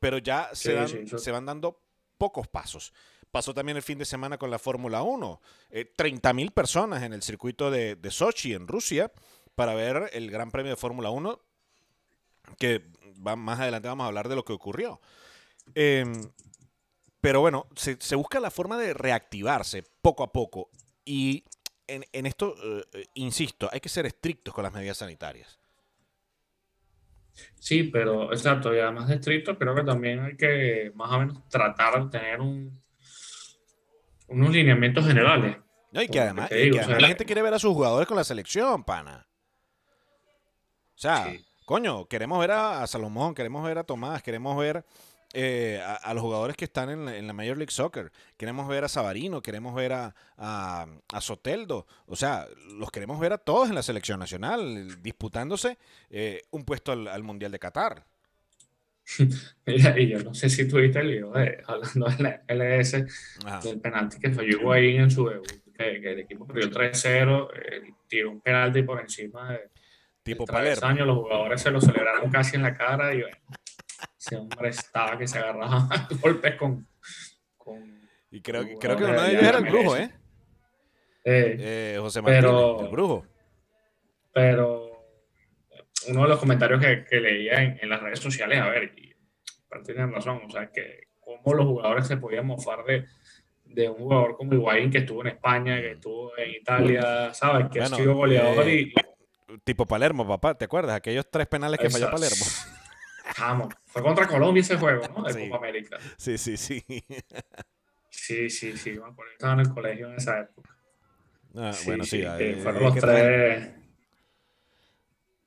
[0.00, 1.82] Pero ya se, se van dando
[2.16, 2.94] pocos pasos.
[3.30, 5.42] Pasó también el fin de semana con la Fórmula 1.
[5.70, 9.12] 30.000 personas en el circuito de, de Sochi, en Rusia,
[9.54, 11.51] para ver el Gran Premio de Fórmula 1
[12.58, 12.82] que
[13.26, 15.00] va, más adelante vamos a hablar de lo que ocurrió.
[15.74, 16.12] Em,
[17.20, 20.70] pero bueno, se, busca la forma de reactivarse poco a poco.
[21.04, 21.44] Y
[21.86, 22.54] en, esto,
[22.92, 25.58] eh, insisto, hay que ser estrictos con las medidas sanitarias.
[27.58, 31.48] Sí, pero exacto, y además de estrictos, creo que también hay que más o menos
[31.48, 32.82] tratar de tener un,
[34.28, 35.56] unos lineamientos generales.
[35.92, 39.26] y que además, la gente quiere ver a sus jugadores con la selección, pana.
[40.94, 41.32] O sea,
[41.64, 44.84] coño, queremos ver a, Salomón, queremos ver a Tomás, queremos ver
[45.34, 49.40] eh, a, los jugadores que están en la, Major League Soccer, queremos ver a Sabarino,
[49.40, 52.46] queremos ver a, a, Soteldo, o sea,
[52.78, 55.78] los queremos ver a todos en la selección nacional, disputándose
[56.10, 58.04] eh, un puesto al, Mundial de Qatar.
[59.66, 62.92] Mira, y yo no sé si tuviste el video de, hablando de la LS,
[63.64, 68.30] del penalti que falló ahí en su debut, que, el equipo perdió 3-0, eh, tiró
[68.30, 69.71] un penalti por encima de
[70.22, 70.86] Tipo Palermo.
[70.86, 73.36] años los jugadores se lo celebraron casi en la cara y bueno,
[74.18, 76.86] ese hombre estaba que se agarraba a golpes con,
[78.30, 80.10] y creo, creo que uno de ellos era el brujo, ¿eh?
[81.24, 83.26] eh, eh José Martínez, el brujo.
[84.32, 85.06] Pero
[86.08, 89.14] uno de los comentarios que, que leía en, en, las redes sociales, a ver, y
[89.84, 93.04] tienen razón, o sea, que cómo los jugadores se podían mofar de,
[93.64, 97.66] de un jugador como Higuaín que estuvo en España, que estuvo en Italia, ¿sabes?
[97.70, 98.94] Que ha sido goleador y eh,
[99.64, 100.54] tipo Palermo, papá.
[100.54, 100.96] ¿Te acuerdas?
[100.96, 102.44] Aquellos tres penales que falló Palermo.
[103.38, 105.22] Vamos, fue contra Colombia ese juego, ¿no?
[105.22, 105.98] De Copa América.
[106.16, 106.84] Sí, sí, sí.
[108.10, 108.98] Sí, sí, sí.
[109.32, 110.76] Estaba en el colegio en esa época.
[111.56, 112.22] Ah, bueno, sí.
[112.62, 113.70] fueron los tres.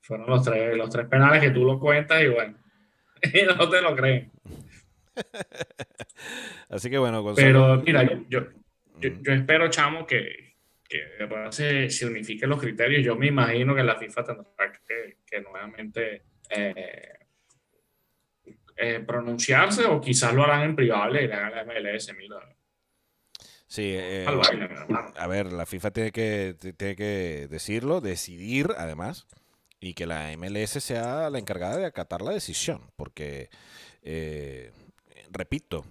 [0.00, 2.56] Fueron los tres, los tres penales que tú lo cuentas y bueno.
[3.22, 4.30] y no te lo creen.
[6.68, 8.46] Así que bueno, Pero mira, yo,
[9.00, 10.45] yo espero, chamo, que,
[10.88, 13.04] que se, se, unifiquen los criterios.
[13.04, 14.72] Yo me imagino que la FIFA tendrá
[15.26, 17.12] que, nuevamente eh,
[18.76, 22.36] eh, pronunciarse o quizás lo harán en privado y le hagan la MLS, mira.
[23.66, 24.26] Sí, eh,
[25.16, 29.26] a ver, la FIFA tiene que, tiene que decirlo, decidir además,
[29.80, 33.50] y que la MLS sea la encargada de acatar la decisión, porque,
[34.02, 34.72] eh,
[35.30, 35.84] repito,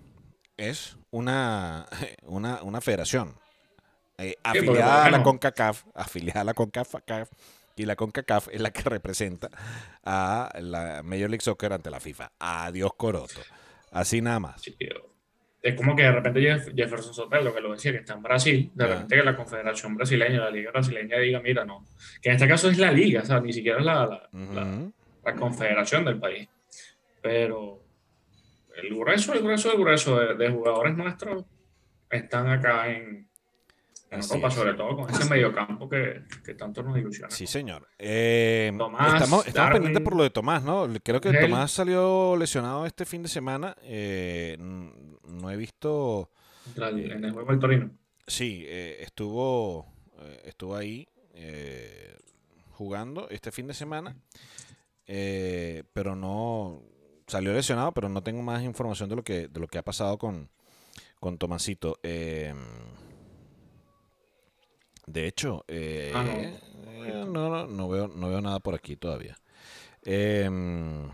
[0.58, 1.86] es una,
[2.24, 3.36] una, una federación
[4.43, 7.30] afiliada a la CONCACAF, afiliada a la CONCACAF,
[7.75, 9.49] y la CONCACAF es la que representa
[10.04, 12.32] a la Major League Soccer ante la FIFA.
[12.39, 13.41] Adiós Coroto.
[13.91, 14.62] Así nada más.
[15.62, 16.41] es como que de repente
[16.75, 20.39] Jefferson Sotelo, que lo decía, que está en Brasil, de repente que la Confederación Brasileña,
[20.39, 21.86] la Liga Brasileña diga, mira, no,
[22.21, 24.30] que en este caso es la liga, o sea, ni siquiera es la,
[25.23, 26.47] la, confederación del país.
[27.21, 27.82] Pero
[28.75, 31.45] el grueso, el grueso, el grueso de jugadores nuestros
[32.10, 33.28] están acá en,
[34.21, 37.30] sobre todo con ese mediocampo que, que tanto nos ilusiona.
[37.30, 37.88] Sí, señor.
[37.97, 38.71] Eh,
[39.13, 40.88] estamos, pendientes por lo de Tomás, ¿no?
[41.04, 43.75] Creo que Tomás salió lesionado este fin de semana.
[43.84, 46.30] Eh, no he visto.
[46.75, 47.91] En el juego del Torino.
[48.28, 49.86] Sí, eh, estuvo,
[50.43, 51.08] estuvo ahí
[52.71, 54.15] jugando este fin de semana.
[55.06, 56.82] pero no.
[57.28, 60.19] Salió lesionado, pero no tengo más información de lo que, de lo que ha pasado
[60.19, 60.47] con,
[61.19, 61.99] con Tomasito.
[62.04, 62.54] Eh,
[65.08, 67.68] de hecho, eh, ah, eh, no.
[67.68, 69.38] no, veo, no veo nada por aquí todavía.
[70.04, 71.10] Em,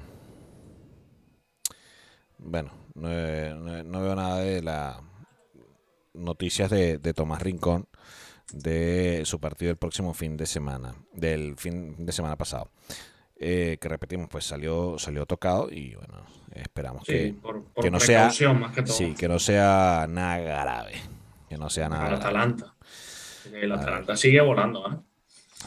[2.37, 4.97] bueno, no, veo nada de las
[6.13, 7.87] noticias de, Tomás Rincón
[8.53, 12.71] de su partido el próximo fin de semana, del fin de semana pasado.
[13.43, 17.35] Eh, que repetimos, pues salió, salió tocado y bueno, esperamos que,
[17.81, 20.93] que no sea, sí, que no sea nada grave,
[21.49, 22.15] que no sea nada.
[22.15, 22.75] Atalanta.
[23.53, 24.97] El Atalanta sigue volando, ¿eh?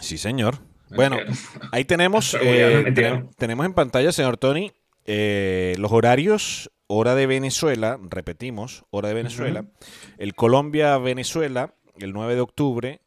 [0.01, 0.59] Sí, señor.
[0.91, 1.17] Bueno,
[1.73, 2.93] ahí tenemos, eh,
[3.37, 4.73] tenemos, en pantalla, señor Tony,
[5.07, 9.65] eh, los horarios, hora de Venezuela, repetimos, hora de Venezuela,
[10.19, 13.01] el Colombia-Venezuela, el 9 de octubre,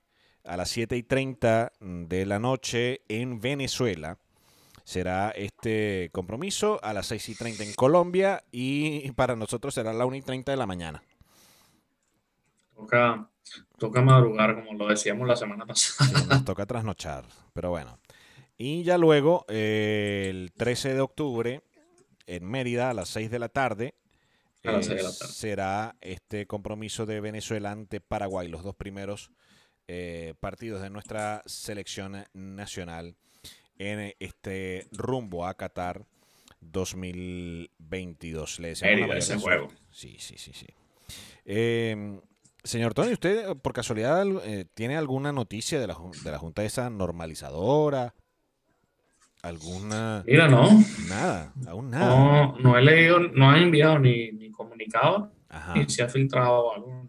[0.43, 4.17] a las 7 y 30 de la noche en Venezuela.
[4.83, 9.93] Será este compromiso a las 6 y 30 en Colombia y para nosotros será a
[9.93, 11.03] las 1 y 30 de la mañana.
[12.73, 13.29] Toca
[13.77, 16.25] Toca madrugar, como lo decíamos la semana pasada.
[16.29, 17.99] nos toca trasnochar, pero bueno.
[18.57, 21.61] Y ya luego, eh, el 13 de octubre,
[22.25, 23.93] en Mérida, a las 6 de la tarde,
[24.63, 29.29] eh, será este compromiso de Venezuela ante Paraguay, los dos primeros
[29.87, 33.15] eh, partidos de nuestra selección nacional
[33.77, 36.05] en este rumbo a Qatar
[36.61, 38.59] 2022.
[38.59, 39.67] Le ese juego.
[39.91, 40.67] Sí, sí, sí, sí.
[41.45, 42.19] Eh,
[42.67, 46.89] Señor Tony, ¿usted por casualidad eh, tiene alguna noticia de la, de la Junta esa
[46.89, 48.13] normalizadora?
[49.41, 50.23] ¿Alguna?
[50.27, 50.67] Mira, no.
[51.07, 52.09] Nada, aún nada.
[52.09, 55.31] No, no he leído, no han enviado ni, ni comunicado,
[55.75, 57.07] ni se ha filtrado algo.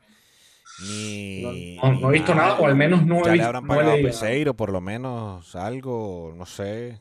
[0.87, 3.97] Ni, no, he visto nada, o al menos no ya he le habrán pagado a
[3.97, 7.01] Peseiro, por lo menos algo, no sé.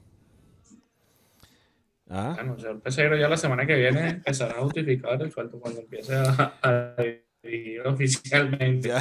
[2.09, 2.33] ¿Ah?
[2.35, 5.81] Bueno, el señor Peseiro ya la semana que viene empezará a justificar el sueldo cuando
[5.81, 6.95] empiece a, a
[7.85, 8.91] oficialmente.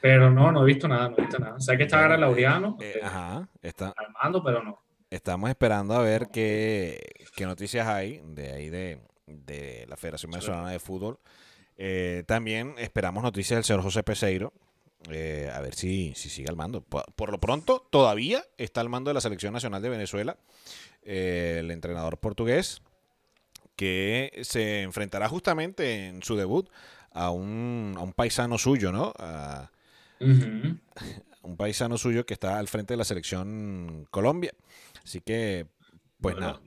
[0.00, 1.58] Pero no, no he visto nada, no he visto nada.
[1.58, 4.80] Sé que está ahora Laureano eh, ajá, está, armando, pero no.
[5.10, 7.00] Estamos esperando a ver qué,
[7.34, 11.18] qué noticias hay de ahí de, de la Federación Venezolana de Fútbol.
[11.76, 14.52] Eh, también esperamos noticias del señor José Peseiro.
[15.10, 16.82] Eh, a ver si, si sigue al mando.
[16.82, 20.36] Por, por, lo pronto, todavía está al mando de la Selección Nacional de Venezuela.
[21.02, 22.82] el entrenador portugués
[23.76, 26.68] que se enfrentará justamente en su debut
[27.16, 29.12] a un, a un paisano suyo, ¿no?
[29.18, 29.70] A,
[30.20, 34.52] un paisano suyo que está al frente de la selección Colombia.
[35.02, 35.66] Así que,
[36.20, 36.60] pues nada.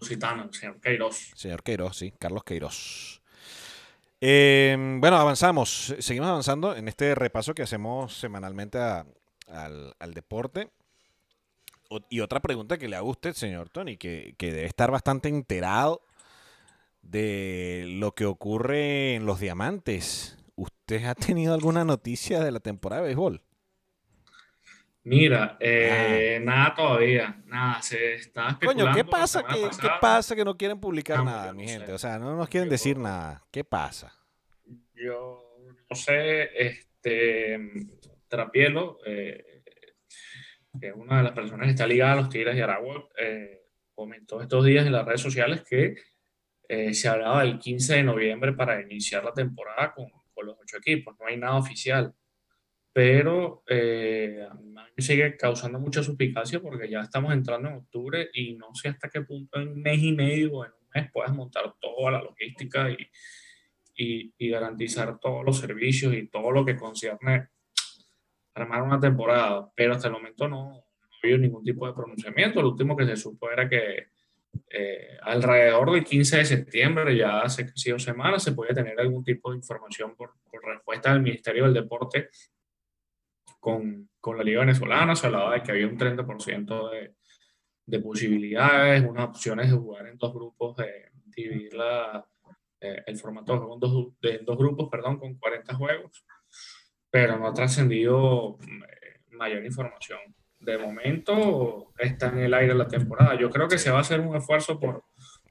[0.00, 1.30] señor Queiroz.
[1.34, 3.20] Señor Queiroz, sí, Carlos Queiroz.
[4.18, 10.70] Em, bueno, avanzamos, seguimos avanzando en este repaso que hacemos semanalmente al, deporte.
[12.08, 15.28] y otra pregunta que le hago a usted, señor Tony, que, que debe estar bastante
[15.28, 16.00] enterado
[17.10, 20.38] de lo que ocurre en los diamantes.
[20.54, 23.42] ¿Usted ha tenido alguna noticia de la temporada de béisbol?
[25.04, 26.44] Mira, eh, ah.
[26.44, 28.86] nada todavía, nada, se está especulando.
[28.86, 31.92] Coño, ¿qué pasa que, ¿qué pasa que no quieren publicar nada, mi gente?
[31.92, 33.44] O sea, no nos quieren decir nada.
[33.52, 34.12] ¿Qué pasa?
[34.94, 35.46] Yo
[35.88, 37.70] no sé, este,
[38.26, 39.62] Trapielo, eh,
[40.80, 43.62] que es una de las personas que está ligada a los Tigres de Aragua, eh,
[43.94, 45.94] comentó estos días en las redes sociales que
[46.68, 50.78] eh, se hablaba del 15 de noviembre para iniciar la temporada con, con los ocho
[50.78, 51.16] equipos.
[51.18, 52.14] No hay nada oficial.
[52.92, 54.46] Pero eh,
[54.96, 59.20] sigue causando mucha suspicacia porque ya estamos entrando en octubre y no sé hasta qué
[59.20, 62.90] punto en un mes y medio o en un mes puedas montar toda la logística
[62.90, 62.96] y,
[63.94, 67.48] y, y garantizar todos los servicios y todo lo que concierne
[68.54, 72.62] armar una temporada, pero hasta el momento no, no ha habido ningún tipo de pronunciamiento.
[72.62, 74.08] Lo último que se supo era que
[74.70, 79.24] eh, alrededor del 15 de septiembre, ya hace casi dos semanas, se puede tener algún
[79.24, 82.28] tipo de información por, por respuesta del Ministerio del Deporte
[83.60, 85.16] con, con, la Liga Venezolana.
[85.16, 87.14] Se hablaba de que había un 30% de,
[87.86, 92.26] de, posibilidades, unas opciones de jugar en dos grupos, de dividir la,
[92.80, 96.24] eh, el formato de, dos, de dos grupos, perdón, con 40 juegos,
[97.10, 103.38] pero no ha trascendido eh, mayor información de momento está en el aire la temporada.
[103.38, 105.04] Yo creo que se va a hacer un esfuerzo por,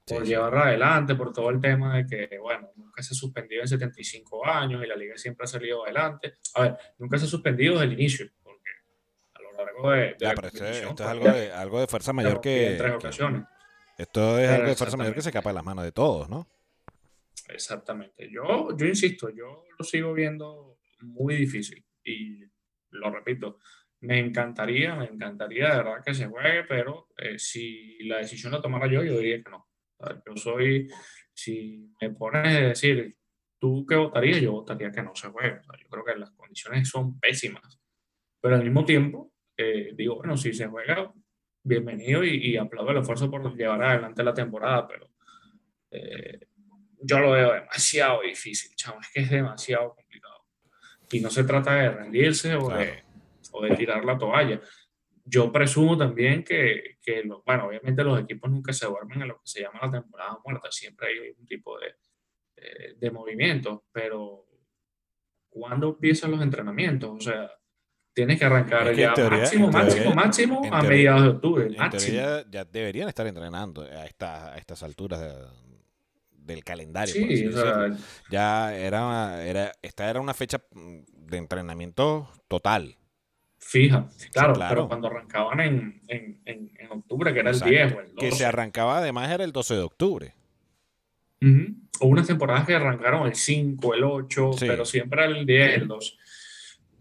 [0.06, 3.68] por llevarla adelante, por todo el tema de que, bueno, nunca se ha suspendido en
[3.68, 6.36] 75 años y la liga siempre ha salido adelante.
[6.56, 8.70] A ver, nunca se ha suspendido desde el inicio, porque
[9.34, 10.15] a lo largo de...
[10.20, 12.72] ya, pero esto, es algo de, algo de fuerza mayor que...
[12.72, 13.44] En tres ocasiones.
[13.98, 16.48] esto es algo de fuerza mayor que se escapa de las manos de todos, ¿no?
[17.50, 18.30] Exactamente.
[18.32, 22.44] Yo, yo insisto, yo lo sigo viendo muy difícil y
[22.91, 23.60] lo repito,
[24.02, 28.62] me encantaría, me encantaría de verdad que se juegue, pero eh, si la decisión la
[28.62, 29.68] tomara yo, yo diría que no.
[30.26, 30.88] Yo soy,
[31.34, 33.16] si me pones a decir,
[33.60, 34.42] ¿tú qué votarías?
[34.42, 35.62] Yo votaría que no se juegue.
[35.80, 37.80] yo creo que las condiciones son pésimas.
[38.42, 41.12] Pero al mismo tiempo, eh, digo, bueno, si se juega,
[41.64, 45.10] bienvenido y, y, aplaudo el esfuerzo por llevar adelante la temporada, pero
[45.90, 46.48] eh,
[47.02, 50.46] yo lo veo demasiado difícil, chavo, es que es demasiado complicado.
[51.12, 53.05] Y no se trata de rendirse o de
[53.56, 54.60] o de tirar la toalla.
[55.24, 59.48] Yo presumo también que, que bueno, obviamente los equipos nunca se duermen en lo que
[59.48, 64.46] se llama la temporada muerta, siempre hay un tipo de, de, movimiento, pero
[65.50, 67.10] ¿cuándo empiezan los entrenamientos?
[67.12, 67.50] O sea,
[68.13, 71.68] tienes que arrancar ya máximo, máximo, máximo a mediados de octubre.
[71.76, 75.22] En teoría ya deberían estar entrenando a, esta, a estas alturas
[76.30, 77.13] del calendario.
[77.13, 77.89] Sí, o sea,
[78.30, 82.98] ya era, era, esta era una fecha de entrenamiento total
[83.65, 84.08] fija.
[84.32, 88.15] Claro, pero cuando arrancaban en, en, en, octubre, que era el 10 o el 12.
[88.19, 90.34] Que se arrancaba además era el 12 de octubre.
[91.99, 96.13] O unas temporadas que arrancaron el 5, el 8, pero siempre el 10, el 12.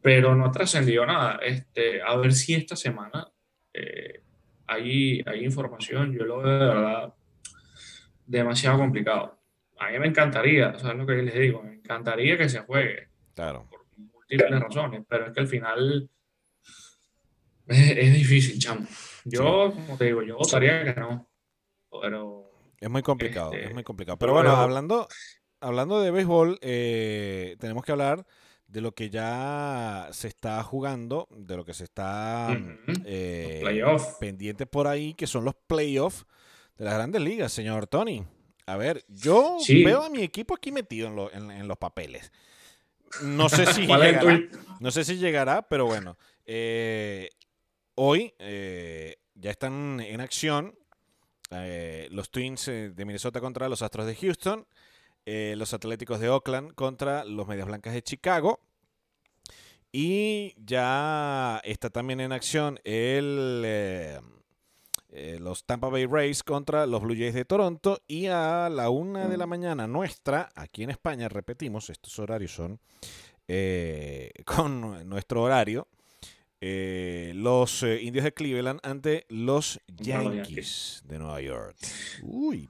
[0.00, 1.38] Pero no trascendió nada.
[1.42, 3.28] Este, a ver si esta semana
[3.72, 4.22] eh,
[4.66, 6.12] hay, hay información.
[6.12, 7.14] Yo lo veo de verdad
[8.26, 9.38] demasiado complicado.
[9.78, 11.62] A mí me encantaría, ¿sabes lo que les digo?
[11.62, 13.08] Me encantaría que se juegue.
[13.34, 13.66] Claro.
[13.68, 16.10] Por múltiples razones, pero es que al final
[17.68, 18.86] es, difícil, chamo.
[19.24, 21.28] Yo, como te digo, yo votaría que no.
[22.02, 22.50] Pero.
[22.78, 24.18] Es muy complicado, es este, muy complicado.
[24.18, 25.08] Pero bueno, hablando,
[25.60, 28.26] hablando de béisbol, eh, tenemos que hablar
[28.66, 32.56] de lo que ya se está jugando, de lo que se está
[33.04, 33.62] eh,
[34.20, 36.26] pendiente por ahí, que son los playoffs
[36.76, 38.24] de las grandes ligas, señor Tony.
[38.66, 42.32] A ver, yo veo a mi equipo aquí metido en, en, los papeles.
[43.22, 44.40] No sé si llegará,
[44.80, 46.16] no sé si llegará, pero bueno.
[46.46, 47.30] Eh,
[47.96, 50.74] Hoy eh, ya están en acción
[51.50, 54.66] eh, los Twins eh, de Minnesota contra los Astros de Houston,
[55.26, 58.60] los Atléticos de Oakland contra los Medias Blancas de Chicago.
[59.92, 64.18] Y ya está también en acción el,
[65.38, 68.02] los Tampa Bay Rays contra los Blue Jays de Toronto.
[68.08, 72.80] Y a la una de la mañana nuestra, aquí en España, repetimos, estos horarios son
[74.44, 75.86] con nuestro horario.
[76.66, 81.76] Eh, los eh, indios de Cleveland ante los Yankees, de Nueva York.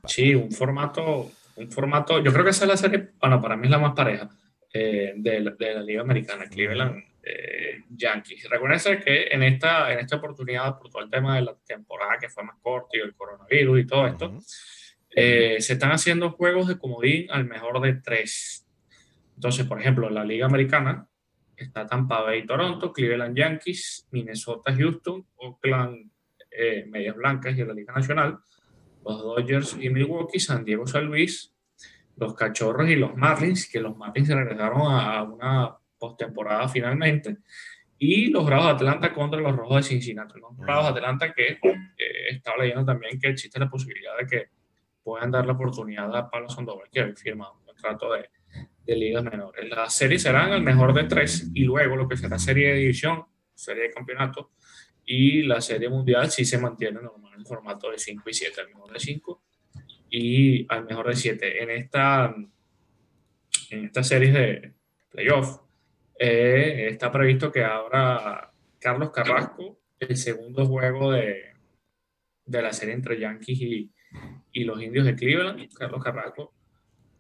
[0.09, 3.69] sí, un formato, un formato, yo creo que esa es la serie, bueno, para mí
[3.69, 4.29] es la más pareja
[4.73, 7.05] eh, de, la, Liga Americana, Cleveland
[7.89, 8.51] Yankees.
[8.51, 12.29] Recuerden que en esta, en esta oportunidad, por todo el tema de la temporada que
[12.29, 14.41] fue más corta y el coronavirus y todo esto,
[15.09, 18.67] se están haciendo juegos de comodín al mejor de tres.
[19.37, 21.07] Entonces, por ejemplo, la Liga Americana
[21.65, 26.11] está Tampa Bay, Toronto, Cleveland Yankees, Minnesota, Houston, Oakland,
[26.51, 28.39] eh, Medias Blancas y la Liga Nacional,
[29.05, 31.53] los Dodgers y Milwaukee, San Diego, San Luis,
[32.17, 37.39] los Cachorros y los Marlins, que los Marlins regresaron a una postemporada finalmente,
[37.99, 40.39] y los Bravos de Atlanta contra los Rojos de Cincinnati.
[40.39, 44.49] Los Bravos de Atlanta que eh, estaba leyendo también que existe la posibilidad de que
[45.03, 48.29] puedan dar la oportunidad a Pablo Sandoval, que había firmado un contrato de
[48.85, 49.69] de ligas menores.
[49.69, 53.25] Las series serán el mejor de tres y luego lo que será serie de división,
[53.55, 54.51] serie de campeonato
[55.07, 58.69] y la serie mundial sí se mantiene normal en formato de 5 y 7, al
[58.69, 59.43] mejor de 5
[60.11, 61.63] y al mejor de 7.
[61.63, 62.35] En esta,
[63.71, 64.73] en esta serie de
[65.11, 65.61] playoff
[66.19, 71.53] eh, está previsto que ahora Carlos Carrasco el segundo juego de,
[72.45, 73.91] de la serie entre Yankees y,
[74.53, 76.55] y los indios de Cleveland, Carlos Carrasco,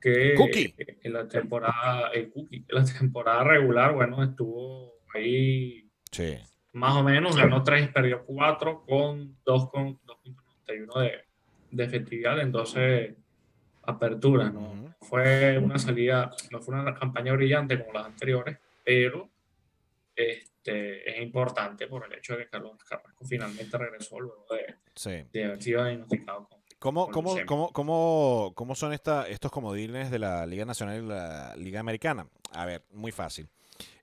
[0.04, 5.90] que en la temporada, el Cookie, en la temporada regular, bueno, estuvo ahí
[6.74, 11.24] más o menos, ganó tres, perdió cuatro con 2,91 de,
[11.70, 13.16] de efectividad en 12
[13.82, 14.94] aperturas, ¿no?
[15.00, 19.30] Fue una salida, no fue una campaña brillante como las anteriores, pero
[20.16, 25.44] este, es importante por el hecho de que Carlos Carrasco finalmente regresó luego de, de
[25.44, 30.44] haber sido diagnosticado con ¿Cómo, cómo, cómo, cómo, cómo son esta, estos comodines de la
[30.44, 32.28] Liga Nacional y la Liga Americana?
[32.52, 33.48] A ver, muy fácil.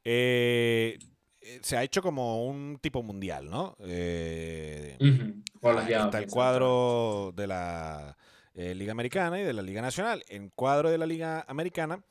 [0.03, 0.97] Eh,
[1.41, 3.77] eh, se ha hecho como un tipo mundial, ¿no?
[3.81, 8.17] Eh, está el cuadro de la
[8.55, 10.23] Liga Americana y de la Liga Nacional.
[10.27, 12.03] En cuadro de la Liga Americana,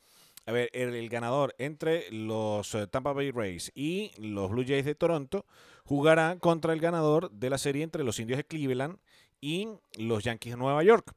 [0.45, 5.45] a ver, el, ganador entre los Tampa Bay Rays y los Blue Jays de Toronto
[5.83, 8.99] jugará contra el ganador de la serie entre los Indios de Cleveland
[9.41, 9.67] y
[9.97, 11.13] los Yankees de Nueva York.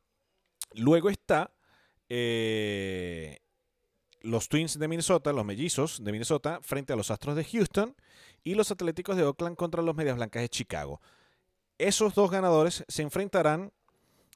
[0.72, 1.52] Luego está
[2.08, 3.38] eh,
[4.22, 7.94] los Twins de Minnesota, los Mellizos de Minnesota, frente a los Astros de Houston
[8.42, 11.00] y los Atléticos de Oakland contra los Medias Blancas de Chicago.
[11.78, 13.72] Esos dos ganadores se enfrentarán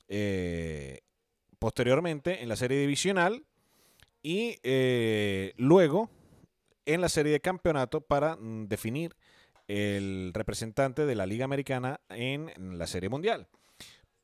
[0.08, 1.00] eh,
[1.58, 3.44] posteriormente en la serie divisional
[4.22, 6.10] y eh, luego
[6.84, 9.16] en la serie de campeonato para mm, definir
[9.66, 13.48] el representante de la Liga Americana en la serie mundial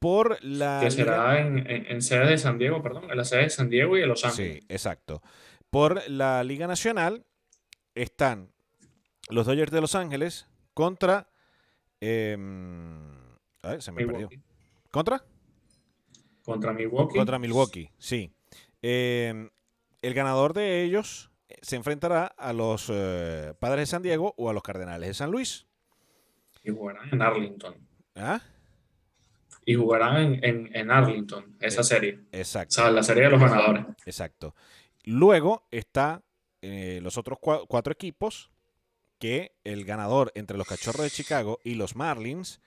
[0.04, 0.80] por la...
[0.82, 3.96] Que será en, en, sede de San Diego, perdón, en la sede de San Diego
[3.96, 4.58] y en Los Ángeles.
[4.60, 5.22] Sí, exacto.
[5.70, 7.24] Por la Liga Nacional
[7.94, 8.52] están
[9.30, 11.30] los Dodgers de Los Ángeles contra...
[12.02, 13.14] Em,
[13.62, 14.28] a ver, se me perdió.
[14.90, 15.24] ¿Contra?
[16.42, 17.16] Contra Milwaukee.
[17.16, 18.30] Contra Milwaukee, sí.
[18.82, 19.48] Em,
[20.02, 21.30] el ganador de ellos
[21.62, 25.30] se enfrentará a los eh, Padres de San Diego o a los Cardenales de San
[25.30, 25.66] Luis.
[26.62, 27.74] Y jugarán en Arlington.
[28.16, 28.42] ¿Ah?
[29.66, 32.20] Y jugarán en, en, Arlington, esa eh, serie.
[32.32, 32.80] Exacto.
[32.80, 33.84] O sea, la serie de los ganadores.
[34.04, 34.54] Exacto.
[35.04, 36.22] Luego está
[36.62, 38.50] eh, los otros cuatro equipos
[39.18, 42.60] que el ganador entre los Cachorros de Chicago y los Marlins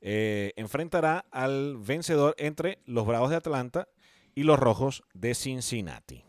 [0.00, 3.88] eh, enfrentará al vencedor entre los Bravos de Atlanta
[4.34, 6.24] y los Rojos de Cincinnati.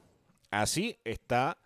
[0.51, 1.57] Así está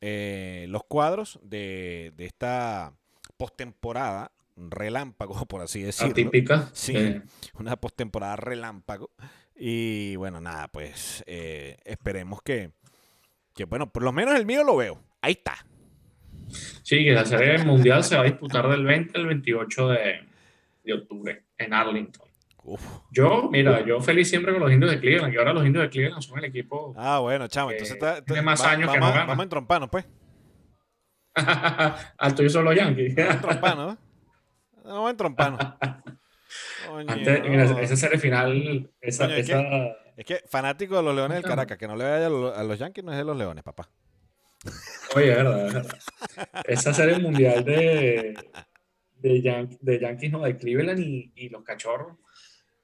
[0.00, 2.92] los cuadros de, de esta
[3.36, 6.12] postemporada relámpago, por así decirlo.
[6.12, 6.68] Atípica.
[6.72, 7.22] Sí, eh.
[7.54, 9.10] una postemporada relámpago.
[9.54, 12.70] Y bueno, nada, pues eh, esperemos que,
[13.54, 15.02] que, bueno, por lo menos el mío lo veo.
[15.20, 15.54] Ahí está.
[16.82, 20.28] Sí, que la serie mundial se va a disputar del 20 al 28 de,
[20.84, 22.32] de octubre en Arlington.
[23.10, 25.90] Yo, mira, yo feliz siempre con los indios de Cleveland, que ahora los indios de
[25.90, 26.94] Cleveland son el equipo.
[26.96, 29.24] Ah, bueno, chamo, entonces está, tiene más años que no gana.
[29.24, 30.06] Vamos en trompano, pues.
[32.18, 33.14] Alto y solo Yankees.
[33.40, 33.96] trompano, ¿eh?
[34.92, 35.58] No, en trompano.
[37.08, 37.40] Antes,
[37.80, 39.50] esa serie final, esa, es,
[40.26, 43.12] Que, fanático de los Leones del Caracas, que no le vaya a los, Yankees no
[43.12, 43.88] es de los Leones, papá.
[45.16, 45.86] Oye, verdad,
[46.66, 48.34] Esa serie mundial de,
[49.16, 52.18] de, de Yankees, no, de Cleveland y, los cachorros.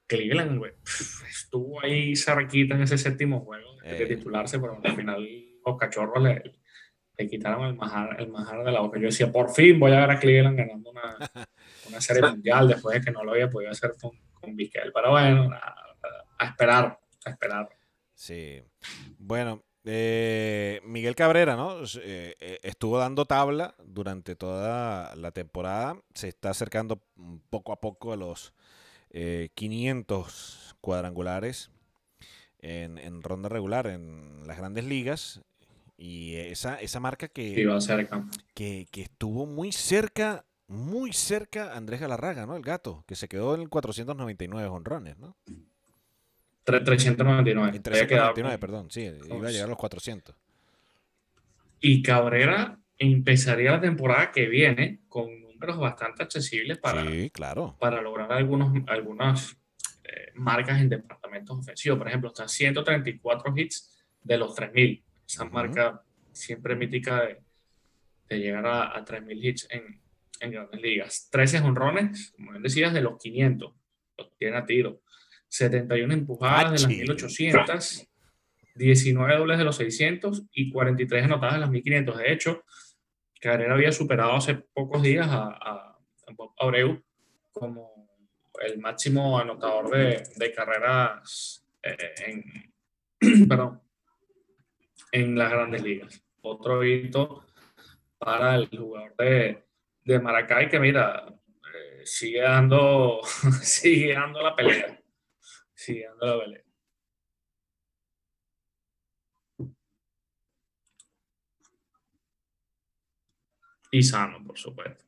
[0.07, 0.71] Cleveland, güey,
[1.29, 4.07] estuvo ahí cerquita en ese séptimo juego de, eh.
[4.07, 5.23] titularse, pero al final
[5.63, 6.58] los cachorros le,
[7.19, 8.97] le quitaron el majar, el majar de la boca.
[8.97, 11.17] Yo decía, por fin voy a ver a Cleveland ganando una,
[11.89, 15.49] una serie mundial después de que no lo había podido hacer con, con Pero bueno,
[15.51, 17.69] a, esperar, a esperar.
[18.13, 18.63] Sí.
[19.17, 21.81] Bueno, eh, Miguel Cabrera, ¿no?
[21.81, 26.01] Eh, eh, estuvo dando tabla durante toda la temporada.
[26.13, 27.03] Se está acercando
[27.49, 28.53] poco a poco a los
[29.11, 31.71] 500 cuadrangulares
[32.59, 35.41] en, en, ronda regular en las grandes ligas.
[36.01, 37.53] Y esa, esa marca que,
[38.53, 42.55] que, que estuvo muy cerca muy cerca Andrés Galarraga, ¿no?
[42.55, 45.35] El gato, que se quedó en 499 honrones, ¿no?
[46.63, 47.79] 399.
[47.79, 50.35] 399, perdón, sí, iba a llegar a los 400.
[51.81, 57.75] Y Cabrera empezaría la temporada que viene con números bastante accesibles para, claro.
[57.79, 59.57] para lograr algunos, algunas
[60.03, 61.97] eh, marcas en departamentos ofensivos.
[61.97, 65.03] Por ejemplo, está 134 hits de los 3000.
[65.29, 66.01] Esa marca
[66.31, 67.21] siempre mítica
[68.27, 70.01] de, llegar a, a 3000 hits en,
[70.39, 71.29] en grandes ligas.
[71.31, 73.71] 13 honrones, como bien decías, de los 500.
[74.17, 75.03] Los tiene a tiro.
[75.47, 78.07] 71 empujadas de las 1800.
[78.73, 82.17] 19 dobles de los 600 y 43 anotadas de las 1500.
[82.17, 82.63] De hecho,
[83.39, 85.85] Carrera había superado hace pocos días a,
[86.35, 87.03] Bob Abreu
[87.51, 88.09] como
[88.63, 93.81] el máximo anotador de, carreras eh, en, perdón,
[95.11, 96.23] en las grandes ligas.
[96.41, 97.45] Otro hito
[98.17, 99.65] para el jugador de,
[100.03, 103.21] de Maracay que mira, eh, sigue dando,
[103.61, 105.01] sigue dando la pelea.
[105.73, 106.63] Sí, ando la pelea.
[113.91, 115.03] Y sano, por supuesto.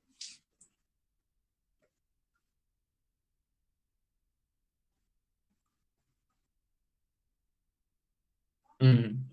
[8.82, 9.30] Mm.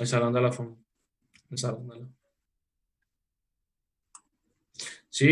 [0.00, 0.76] El Salón de la Fama.
[5.08, 5.26] Sí,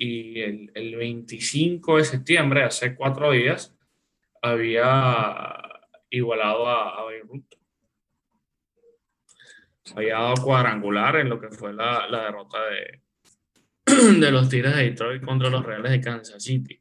[0.00, 3.76] y, el, el, 25 de septiembre, hace cuatro días,
[4.40, 5.56] había
[6.10, 7.44] igualado a, a Beirut.
[9.94, 13.02] Había dado cuadrangular en lo que fue la, derrota de,
[14.20, 16.80] de los Tigres de Detroit contra los Reales de Kansas City.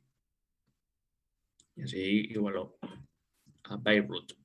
[1.76, 2.78] Y así igualó
[3.64, 4.45] a Beirut.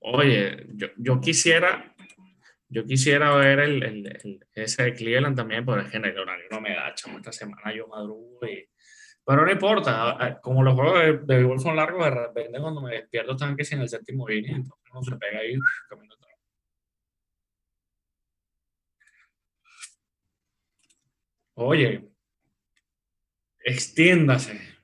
[0.00, 1.94] Oye, yo, quisiera,
[2.68, 6.60] yo quisiera ver el, ese de Cleveland también, pero es que en el horario no
[6.60, 8.68] me da, chamo, esta semana yo madrugo y...
[9.24, 13.32] Pero no importa, como los juegos de, béisbol son largos, de repente cuando me despierto
[13.32, 15.54] están que si en el séptimo inning, entonces uno se pega ahí
[15.88, 16.14] camino
[21.60, 22.08] Oye,
[23.64, 24.77] extiéndase.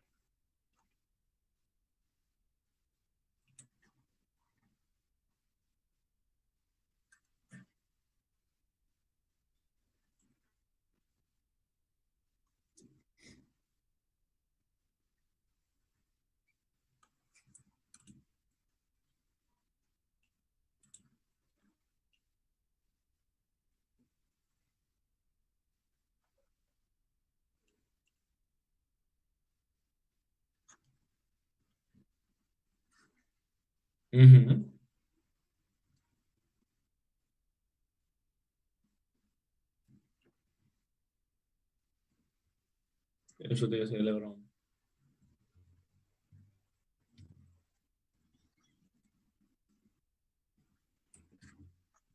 [43.39, 44.49] Eso tiene que ser LeBron.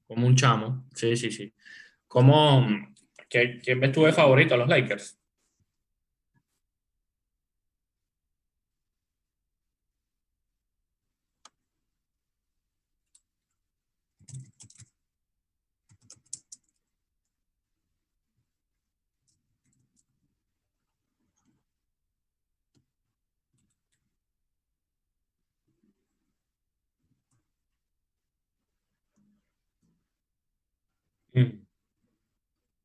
[0.08, 0.86] Como un chamo.
[0.96, 1.54] Sí, sí, sí.
[2.08, 2.68] ¿Cómo,
[3.30, 5.20] ¿Quién ves tú de favorito a los Lakers?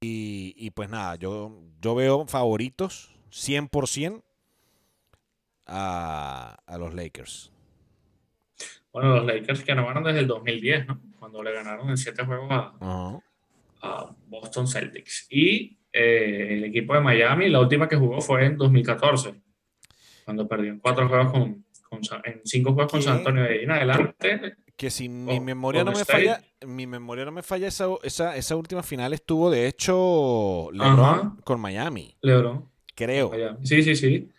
[0.00, 4.22] Y, pues nada, yo, yo veo favoritos 100%
[5.66, 7.52] a, a los Lakers.
[8.92, 11.00] Bueno, los Lakers que no desde el 2010, ¿no?
[11.18, 13.20] Cuando le ganaron en siete juegos a,
[14.28, 15.26] Boston Celtics.
[15.30, 19.34] Y eh, el equipo de Miami, la última que jugó fue en 2014,
[20.24, 21.64] cuando perdió en cuatro juegos con,
[22.24, 25.92] en cinco juegos con San Antonio de ahí en adelante que si mi memoria no
[25.92, 30.70] me falla, mi memoria no me falla, esa, esa, esa última final estuvo de hecho
[30.72, 32.16] LeBron con Miami.
[32.22, 32.68] LeBron.
[32.94, 33.32] Creo.
[33.62, 34.30] Sí, sí, sí.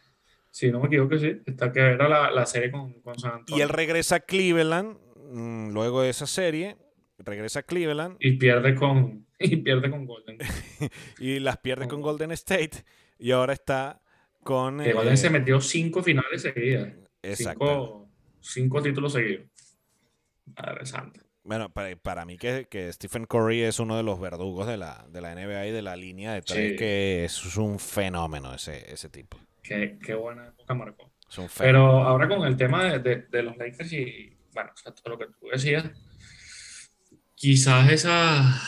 [0.50, 1.42] Si no me equivoco, sí.
[1.46, 3.58] Está que era la, la serie con, con, San Antonio.
[3.58, 4.98] Y él regresa a Cleveland
[5.30, 6.78] mm, luego de esa serie.
[7.18, 8.18] Regresa a Cleveland.
[8.20, 10.38] Y pierde con, y pierde con Golden.
[11.20, 12.86] y las pierde con Golden State.
[13.20, 14.02] Y ahora está
[14.44, 14.80] con.
[14.80, 16.94] Que Golden se eh, metió cinco finales seguidas.
[17.22, 17.66] Exacto.
[17.66, 18.10] Cinco,
[18.40, 19.48] cinco títulos seguidos.
[20.48, 21.22] Interesante.
[21.46, 25.36] Bueno, para, mí que, Stephen Curry es uno de los verdugos de la, de la
[25.36, 29.38] NBA y de la línea de tres, que es un fenómeno ese, ese tipo.
[29.62, 31.12] Qué, qué buena época marcó.
[31.60, 35.48] Pero ahora con el tema de, de, los Lakers y, bueno, todo lo que tú
[35.52, 35.86] decías,
[37.36, 38.60] quizás esa,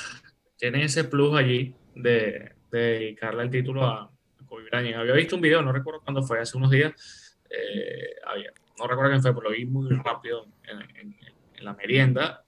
[0.58, 4.12] tienen ese plus allí de, de dedicarle el título a
[4.46, 4.98] Kobe Bryant.
[4.98, 9.10] Había visto un video, no recuerdo cuándo fue, hace unos días, eh, había, no recuerdo
[9.10, 12.46] quién fue, pero lo vi muy rápido en, en en la merienda.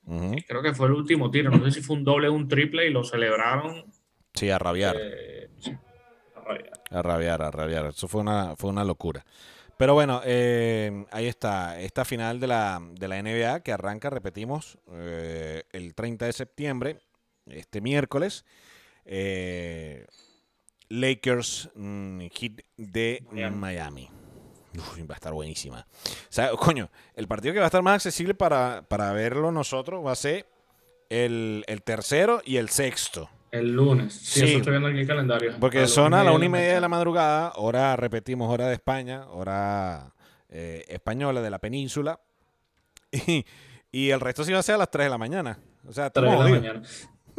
[0.47, 1.51] Creo que fue el último tiro.
[1.51, 3.85] No sé si fue un doble o un triple y lo celebraron.
[4.33, 4.95] Sí, a rabiar.
[4.99, 5.49] Eh,
[6.91, 7.41] a rabiar.
[7.41, 9.25] A rabiar, Eso fue una, fue una locura.
[9.77, 11.79] Pero bueno, eh, ahí está.
[11.79, 16.97] Esta final de la, de la NBA que arranca, repetimos, eh, el 30 de septiembre,
[17.45, 18.45] este miércoles.
[20.89, 24.09] Lakers mm, Hit de Miami
[24.77, 25.85] va a estar buenísima.
[26.05, 30.11] O sea, coño, el partido que va a estar más accesible para, verlo nosotros va
[30.11, 30.45] a ser
[31.09, 33.29] el, tercero y el sexto.
[33.51, 34.13] El lunes.
[34.13, 35.53] Sí, eso estoy viendo aquí el calendario.
[35.59, 39.25] Porque son a la una y media de la madrugada, hora, repetimos, hora de España,
[39.29, 40.13] hora
[40.49, 42.19] eh, española de la península.
[43.91, 45.57] Y, el resto sí va a ser a las 3 de la mañana.
[45.87, 46.83] O sea, 3 de la mañana.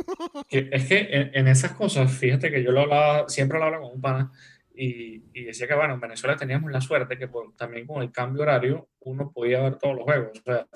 [0.51, 4.01] es que en, esas cosas, fíjate que yo lo hablaba, siempre lo hablaba con un
[4.01, 4.33] pana
[4.75, 8.43] y, y, decía que, bueno, en Venezuela teníamos la suerte que también con el cambio
[8.43, 10.39] horario uno podía ver todos los juegos.
[10.39, 10.67] O sea,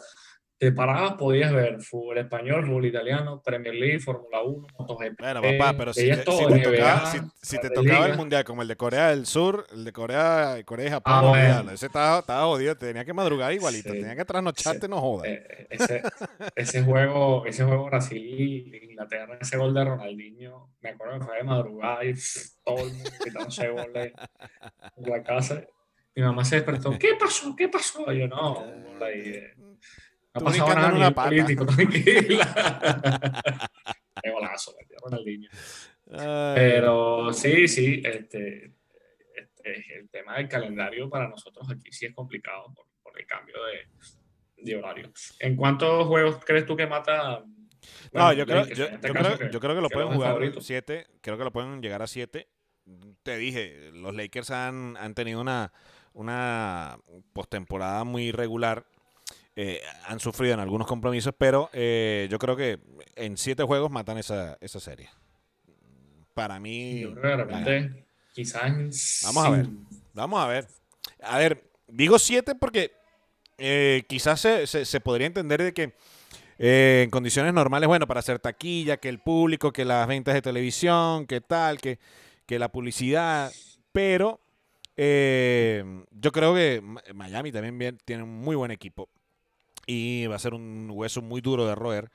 [0.59, 5.21] te parabas, podías ver fútbol español, fútbol italiano, Premier League, Fórmula 1, MotoGP.
[5.21, 9.11] Bueno, papá, pero si, te, tocaba, si, te tocaba el mundial como el de Corea
[9.11, 13.05] del Sur, el de Corea, Corea y Japón, ah, ese estaba, estaba, jodido, te tenía
[13.05, 15.29] que madrugar igualito, tenía que trasnocharte, no jodas.
[15.29, 16.03] Eh, ese,
[16.55, 21.45] ese, juego, ese juego Brasil Inglaterra, ese gol de Ronaldinho, me acuerdo que fue de
[21.45, 22.15] madrugada y
[22.65, 24.13] todo el mundo quitándose goles
[24.97, 25.65] en la casa.
[26.15, 27.57] Mi mamá se despertó, ¿qué pasó?
[27.57, 28.13] ¿Qué pasó?
[28.13, 28.61] Y yo, no,
[29.05, 29.43] ahí,
[30.35, 33.41] ha pasado nada una político, tranquila.
[34.23, 35.49] Qué golazo, Ronaldinho.
[36.07, 38.73] Pero sí, sí, este,
[39.35, 43.55] este, el tema del calendario para nosotros aquí sí es complicado por, por el cambio
[43.65, 45.13] de, de, horario.
[45.39, 47.45] ¿En cuántos juegos crees tú que mata?
[48.13, 51.39] no, yo creo, yo, este yo, creo, yo, creo, que lo pueden jugar siete, creo
[51.39, 52.49] que lo pueden llegar a siete.
[53.23, 55.73] Te dije, los Lakers han, han tenido una,
[56.13, 56.99] una
[57.33, 58.85] postemporada muy regular
[59.57, 62.81] eh, han sufrido en algunos compromisos, pero eh, yo creo que
[63.15, 65.09] en siete juegos matan esa, esa serie.
[66.35, 67.01] Para mí.
[67.01, 69.21] Yo creo que de repente, quizás.
[69.25, 69.67] Vamos a ver.
[70.13, 70.67] Vamos a ver.
[71.23, 72.93] A ver, digo siete porque
[73.59, 75.95] eh, quizás se, se, podría entender de que
[76.59, 81.27] en condiciones normales, bueno, para hacer taquilla, que el público, que las ventas de televisión,
[81.27, 82.01] que tal, que,
[82.47, 83.53] que la publicidad,
[83.93, 84.41] pero
[84.97, 86.83] yo creo que
[87.15, 89.09] Miami también tiene un muy buen equipo
[89.87, 92.11] y va a ser un hueso muy duro de roer.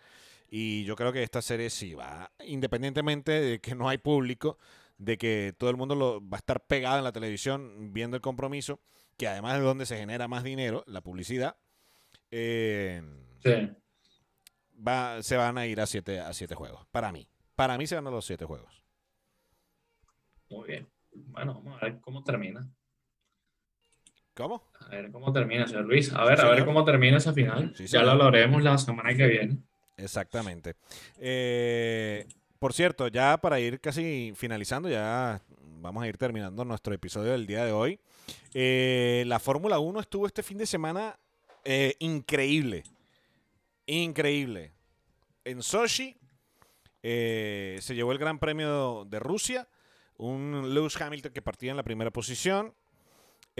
[0.49, 4.57] Y yo creo que esta serie sí va, independientemente de que no hay público,
[4.97, 8.21] de que todo el mundo lo, va a estar pegado en la televisión viendo el
[8.21, 8.79] compromiso,
[9.17, 11.55] que además es donde se genera más dinero, la publicidad,
[12.31, 13.01] eh,
[14.75, 16.85] va, se van a ir a siete, a siete juegos.
[16.91, 17.27] Para mí.
[17.55, 18.83] Para mí se van a los siete juegos.
[20.49, 20.89] Muy bien.
[21.13, 22.67] Bueno, vamos a ver cómo termina.
[24.39, 24.63] ¿Cómo?
[24.79, 26.13] A ver cómo termina, señor Luis.
[26.13, 27.73] A ver, a ver cómo termina esa final.
[27.73, 29.57] ya lo hablaremos la semana que viene.
[29.97, 30.75] Exactamente.
[31.17, 32.25] Eh,
[32.57, 35.41] por cierto, ya para ir casi finalizando, ya
[35.81, 37.99] vamos a ir terminando nuestro episodio del día de hoy.
[38.53, 41.19] Eh, la Fórmula 1 estuvo este fin de semana
[41.65, 42.83] eh, increíble.
[43.87, 44.71] Increíble.
[45.43, 46.15] En Sochi
[47.01, 49.67] se llevó el Gran Premio de Rusia.
[50.15, 52.73] Un Lewis Hamilton que partía en la primera posición.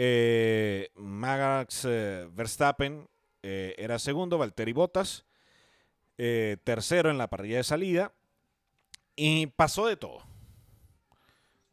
[0.02, 3.06] Eh, Max eh, Verstappen
[3.42, 5.26] eh, era segundo, Valtteri Bottas
[6.16, 8.14] eh, tercero en la parrilla de salida
[9.14, 10.22] y pasó de todo.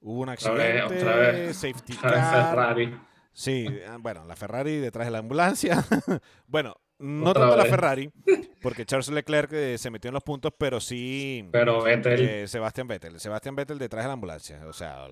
[0.01, 2.49] Hubo un accidente, safety car.
[2.49, 2.99] Ferrari.
[3.32, 5.86] Sí, ah, bueno, la Ferrari detrás de la ambulancia.
[6.47, 8.11] bueno, no tanto la Ferrari,
[8.61, 11.47] porque Charles Leclerc se metió en los puntos, pero sí.
[11.53, 12.45] Pero Vettel.
[12.49, 13.21] Sebastián Vettel.
[13.21, 14.67] Sebastián Vettel detrás de la ambulancia.
[14.67, 15.07] O sea,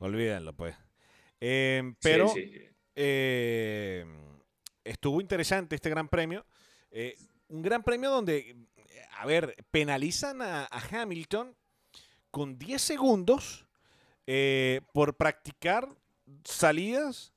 [0.00, 0.74] olvídenlo, pues.
[1.40, 2.32] Em, pero
[2.94, 4.08] em,
[4.84, 6.44] estuvo interesante este gran premio.
[6.90, 7.16] Eh,
[7.48, 8.56] un gran premio donde,
[9.12, 11.56] a ver, penalizan a, Hamilton
[12.30, 13.66] con 10 segundos
[14.26, 15.88] eh, por practicar
[16.44, 17.32] salidas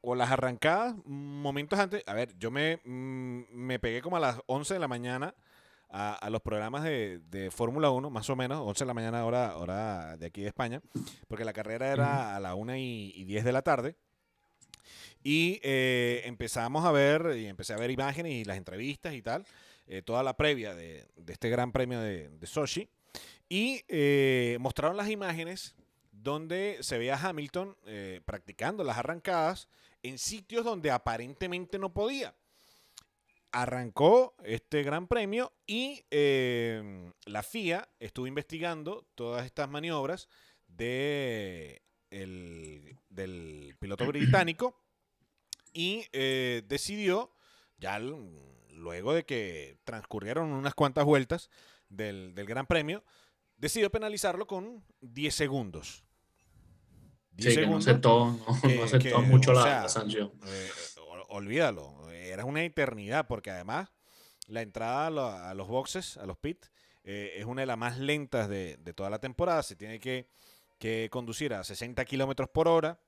[0.00, 2.02] o las arrancadas momentos antes.
[2.06, 5.34] A ver, yo me, mm, me pegué como a las 11 de la mañana
[5.90, 9.56] a, los programas de, de Fórmula 1, más o menos, 11 de la mañana hora,
[9.56, 10.82] hora de aquí de España,
[11.28, 13.96] porque la carrera era a la 1 y, 10 de la tarde.
[15.22, 19.44] Y eh, empezamos a ver, y empecé a ver imágenes y las entrevistas y tal,
[19.86, 22.88] eh, toda la previa de, este gran premio de, de Sochi.
[23.48, 25.74] Y eh, mostraron las imágenes
[26.12, 27.76] donde se veía a Hamilton
[28.24, 29.68] practicando las arrancadas
[30.02, 32.34] en sitios donde aparentemente no podía
[33.52, 40.28] arrancó este gran premio y em, la FIA estuvo investigando todas estas maniobras
[40.66, 44.74] de del piloto británico
[45.72, 47.30] y eh, decidió,
[47.78, 51.50] ya luego de que transcurrieron unas cuantas vueltas
[51.88, 53.04] del, Gran Premio,
[53.56, 56.04] decidió penalizarlo con 10 segundos.
[57.32, 57.84] 10 sí, segundos,
[58.62, 60.32] que no aceptó, mucho la, sanción.
[60.46, 60.70] Eh,
[61.28, 63.88] olvídalo, era una eternidad, porque además
[64.48, 66.70] la entrada a, los boxes, a los pits,
[67.04, 69.62] eh, es una de las más lentas de, toda la temporada.
[69.62, 70.26] Se tiene que,
[71.10, 72.98] conducir a 60 kilómetros por hora.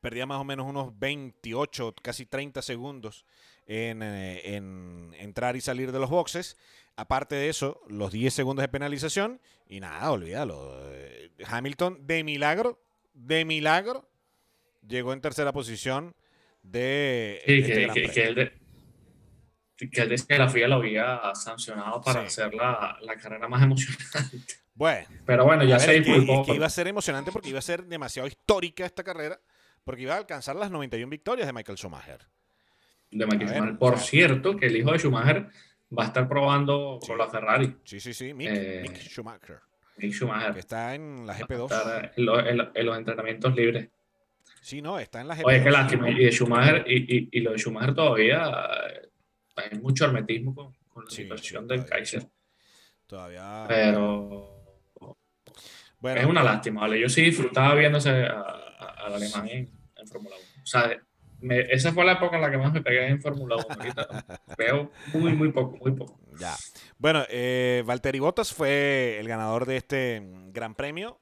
[0.00, 3.24] Perdía más o menos unos 28, casi 30 segundos
[3.66, 6.56] en, eh, en, entrar y salir de los boxes.
[6.96, 10.92] aparte de eso, los 10 segundos de penalización y nada, olvídalo.
[10.92, 12.80] Eh, Hamilton, de milagro,
[13.14, 14.08] de milagro,
[14.86, 16.14] llegó en tercera posición
[16.70, 17.42] de...
[17.46, 18.52] Sí, este que, que, él de,
[19.76, 24.18] que, él que la FIA lo había sancionado para hacer la, la, carrera más emocionante.
[24.74, 27.84] Bueno, pero bueno, ya sé que, que iba a ser emocionante porque iba a ser
[27.86, 29.40] demasiado histórica esta carrera,
[29.84, 32.20] porque iba a alcanzar las 91 victorias de Michael Schumacher.
[33.10, 33.78] De Michael Schumacher.
[33.78, 35.48] Por cierto, que el hijo de Schumacher
[35.96, 37.76] va a estar probando con la Ferrari.
[37.84, 39.60] Sí, sí, sí, Mick, eh, Schumacher.
[39.98, 40.52] Mick Schumacher.
[40.52, 42.12] Que está en la GP2.
[42.16, 43.88] En, los entrenamientos libres.
[44.60, 45.44] Sí, no, está en la GP2.
[45.44, 46.10] Oye, qué lástima.
[46.10, 48.50] Y, de Schumacher, y, y, lo de Schumacher todavía
[48.90, 49.08] eh,
[49.56, 52.26] hay mucho hermetismo con, con la situación del Kaiser.
[53.06, 53.64] Todavía.
[53.68, 54.56] Pero.
[55.98, 57.00] Bueno, es una lástima, ¿vale?
[57.00, 60.62] Yo sí disfrutaba viéndose al alemán en, en Fórmula 1.
[60.62, 60.90] O sea,
[61.40, 63.66] esa fue la época en la que más me pegué en Fórmula 1.
[64.58, 66.18] Veo muy, muy poco, muy poco.
[66.38, 66.54] Ya.
[66.98, 70.22] Bueno, eh, Valtteri Bottas fue el ganador de este
[70.52, 71.20] gran premio.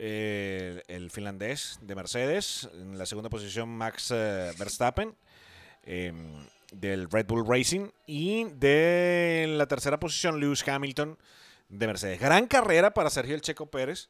[0.00, 2.68] Eh, el finlandés de Mercedes.
[2.72, 5.14] En la segunda posición, Max eh, Verstappen.
[5.82, 7.88] Em, del Red Bull Racing.
[8.06, 11.18] Y de la tercera posición, Lewis Hamilton
[11.68, 12.20] de Mercedes.
[12.20, 14.08] Gran carrera para Sergio El Checo Pérez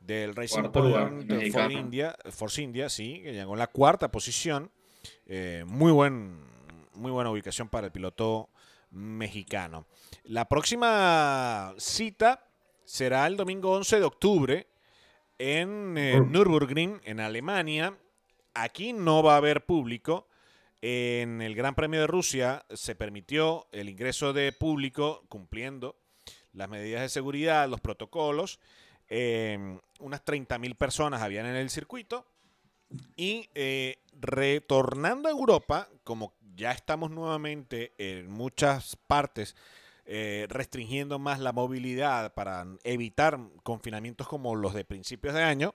[0.00, 4.70] del Racing de Force India, Force India, sí, que llegó en la cuarta posición.
[5.26, 6.40] Eh, muy, buen,
[6.94, 8.50] muy buena ubicación para el piloto
[8.90, 9.86] mexicano.
[10.24, 12.46] La próxima cita
[12.84, 14.66] será el domingo 11 de octubre
[15.38, 17.96] en eh, Nürburgring, en Alemania.
[18.54, 20.28] Aquí no va a haber público.
[20.80, 25.96] En el Gran Premio de Rusia se permitió el ingreso de público cumpliendo
[26.52, 28.58] las medidas de seguridad, los protocolos.
[29.08, 32.26] Eh, unas 30.000 personas habían en el circuito.
[33.16, 39.56] Y eh, retornando a Europa, como ya estamos nuevamente en muchas partes
[40.14, 45.74] eh, restringiendo más la movilidad para evitar confinamientos como los de principios de año,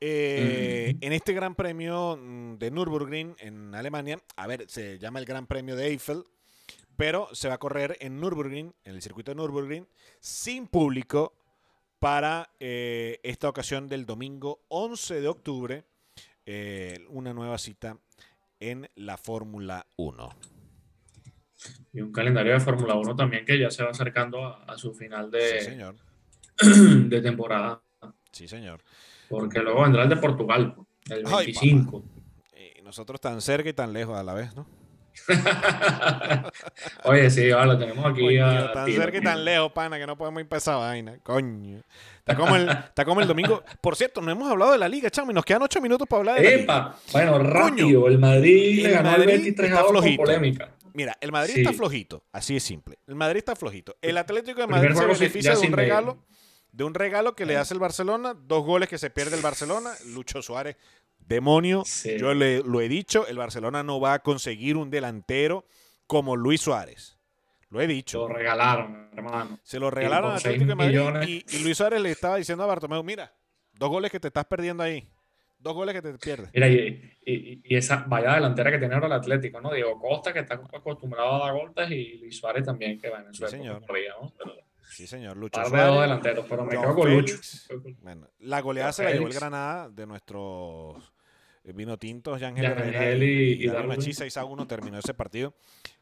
[0.00, 5.24] eh, en este Gran Premio mm, de Nürburgring en Alemania, a ver, se llama el
[5.24, 6.22] Gran Premio de Eiffel,
[6.96, 9.88] pero se va a correr en Nürburgring, en el circuito de Nürburgring,
[10.20, 11.34] sin público
[11.98, 15.84] para esta ocasión del domingo 11 de octubre
[16.48, 17.98] eh, una nueva cita
[18.60, 20.55] en la Fórmula 1.
[21.92, 25.30] Y un calendario de Fórmula 1 también que ya se va acercando a, su final
[25.30, 25.96] de, señor.
[26.60, 27.80] de temporada.
[28.32, 28.80] Sí, señor.
[29.28, 30.74] Porque luego vendrá el de Portugal,
[31.10, 32.04] el 25.
[32.78, 34.66] y nosotros tan cerca y tan lejos a la vez, ¿no?
[37.04, 38.38] Oye, sí, lo tenemos aquí.
[38.38, 41.18] tan cerca y tan lejos, pana, que no podemos ir para esa vaina.
[41.22, 41.80] Coño.
[42.18, 43.62] Está como, el, está como el domingo.
[43.80, 46.20] Por cierto, no hemos hablado de la liga, chamo, y nos quedan ocho minutos para
[46.20, 46.96] hablar de la liga.
[47.12, 48.08] Bueno, rápido.
[48.08, 49.84] el Madrid le ganó el 23 a
[50.16, 50.70] polémica.
[50.96, 52.98] Mira, el Madrid está flojito, así es simple.
[53.06, 53.96] El Madrid está flojito.
[54.00, 56.24] El Atlético de Madrid se beneficia de un regalo,
[56.72, 59.92] de un regalo que le hace el Barcelona, dos goles que se pierde el Barcelona,
[60.06, 60.76] Lucho Suárez
[61.18, 61.82] Demonio,
[62.18, 65.66] yo le, lo he dicho, el Barcelona no va a conseguir un delantero
[66.06, 67.18] como Luis Suárez.
[67.68, 68.28] Lo he dicho.
[68.28, 69.58] Lo regalaron, hermano.
[69.64, 73.02] Se lo regalaron a Atlético de Madrid y, Luis Suárez le estaba diciendo a Bartomeu,
[73.02, 73.34] mira,
[73.72, 75.08] dos goles que te estás perdiendo ahí.
[75.66, 76.48] Dos goles que te pierdes.
[76.54, 79.72] Mira, y, esa vaya delantera que tiene ahora el Atlético, ¿no?
[79.72, 83.26] Diego Costa, que está acostumbrado a dar golpes, y Luis Suárez también, que va en
[83.26, 83.82] el sí, señor.
[84.88, 85.36] sí, señor.
[85.36, 87.34] Lucho Suárez, delanteros, pero me quedo con Lucho.
[88.00, 91.12] Bueno, la goleada se la llevó el Granada de nuestros
[91.64, 95.52] eh, vino Tinto, Yangel y, y, David Machi 6 a 1 terminó ese partido.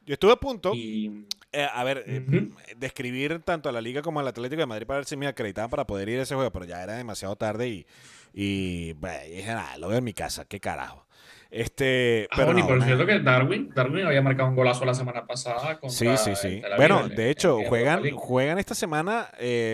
[0.05, 4.29] Yo estuve a punto, eh, a ver, eh, describir tanto a la Liga como al
[4.29, 6.67] Atlético de Madrid para ver si me acreditaban para poder ir a ese juego, pero
[6.67, 7.87] ya era demasiado tarde y,
[8.35, 11.07] y dije, nada, lo veo en mi casa, qué carajo.
[11.51, 15.79] Este, ah, pero por cierto que Darwin, Darwin había marcado un golazo la semana pasada.
[15.89, 16.61] sí, sí, sí.
[16.77, 19.29] Bueno, de hecho, juegan, juegan esta semana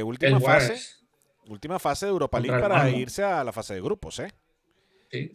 [0.05, 0.77] última fase,
[1.47, 4.31] última fase de Europa League para irse a la fase de grupos, ¿eh?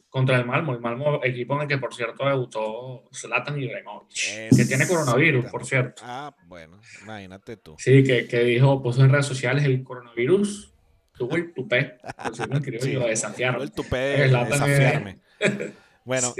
[0.09, 0.73] contra el Malmo.
[0.73, 4.15] El Malmo, equipo en el que, por cierto, debutó Zlatan Ibrahimovic,
[4.55, 6.03] que tiene coronavirus, por cierto.
[6.05, 7.76] Ah, bueno, imagínate tú.
[7.78, 10.74] Sí, que, que dijo, puso en redes sociales el coronavirus,
[11.18, 12.43] tuvo el tupé, por si
[12.80, 13.63] sí, desafiarme.
[13.63, 15.20] El tupé de desafiarme.
[16.05, 16.36] Bueno,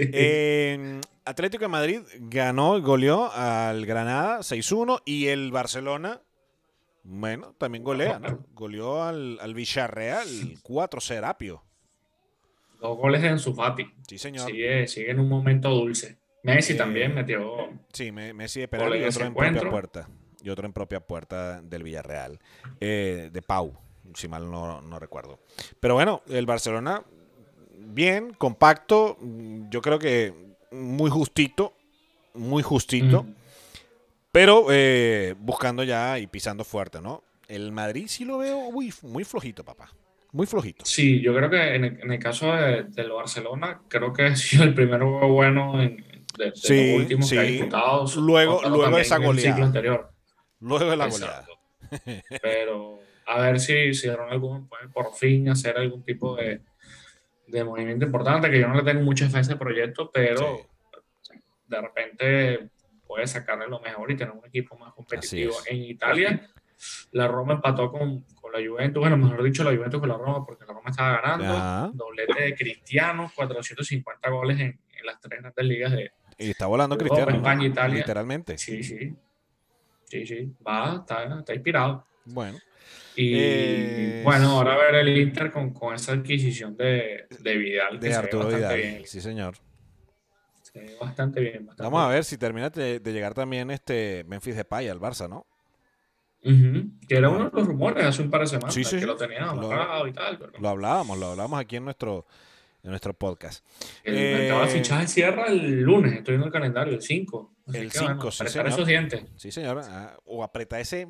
[1.26, 6.22] Atlético de Madrid ganó, goleó al Granada 6-1 y el Barcelona,
[7.02, 8.46] bueno, también golea, ¿no?
[8.54, 10.28] Goleó al, al Villarreal
[10.62, 11.64] 4 Apio.
[12.80, 13.92] Dos goles en su Fati.
[14.08, 14.46] Sí, señor.
[14.46, 16.20] Sigue, en un momento dulce.
[16.44, 17.70] Messi eh, también metió.
[17.92, 20.10] Sí, Messi de penal y otro en propia puerta.
[20.44, 22.40] Y otro en propia puerta del Villarreal.
[22.80, 23.76] Eh, de Pau,
[24.14, 25.40] si mal no, recuerdo.
[25.80, 27.04] Pero bueno, el Barcelona,
[27.78, 29.18] bien, compacto.
[29.70, 30.34] Yo creo que
[30.72, 31.74] muy justito.
[32.34, 33.26] Muy justito.
[34.32, 37.24] Pero eh, buscando ya y pisando fuerte, ¿no?
[37.48, 39.90] El Madrid sí lo veo muy, muy flojito, papá.
[40.34, 40.84] Muy flojito.
[40.84, 44.74] Sí, yo creo que en el, caso de, del Barcelona, creo que ha sido el
[44.74, 46.06] primer juego bueno en,
[46.38, 48.06] de, los últimos que ha disputado.
[48.18, 49.64] Luego, luego esa goleada.
[49.64, 50.12] Anterior.
[50.60, 51.46] Luego de la goleada.
[52.42, 56.62] Pero a ver si, si algún, puede por fin hacer algún tipo de,
[57.48, 60.68] de movimiento importante, que yo no le tengo mucha fe a ese proyecto, pero
[61.68, 62.70] de repente
[63.08, 65.54] puede sacarle lo mejor y tener un equipo más competitivo.
[65.68, 66.50] En Italia,
[67.12, 70.46] la Roma empató con, con, la Juventus, bueno, mejor dicho, la Juventus con la Roma,
[70.46, 71.92] porque la Roma estaba ganando.
[71.94, 76.12] Doblete de Cristiano, 450 goles en, en, las tres grandes ligas de.
[76.38, 77.32] Y está volando Cristiano.
[77.32, 77.98] España, Italia.
[78.00, 78.58] Literalmente.
[78.58, 79.16] Sí, sí.
[80.04, 80.54] Sí, sí.
[80.66, 82.06] Va, está, está inspirado.
[82.26, 82.58] Bueno.
[83.16, 88.00] Y eh, bueno, ahora a ver el Inter con, con esa adquisición de, de Vidal.
[88.00, 89.06] De Arturo Vidal.
[89.06, 89.56] Sí, señor.
[91.00, 91.70] bastante bien.
[91.78, 95.46] Vamos a ver si termina de, llegar también este Memphis Depay al Barça, ¿no?
[96.42, 99.16] Que era uno de los rumores hace un par de semanas sí, sí, que lo
[99.16, 100.38] teníamos lo, y tal.
[100.60, 102.28] Lo hablábamos, lo hablábamos aquí en nuestro,
[102.84, 103.66] en nuestro podcast.
[104.04, 107.56] El eh, mercado de fichaje cierra el lunes, estoy viendo el calendario, el 5.
[107.74, 108.68] El 5, sí, señor.
[108.68, 109.24] esos dientes.
[109.38, 109.82] Sí, señor.
[109.86, 111.08] Ah, o aprieta ese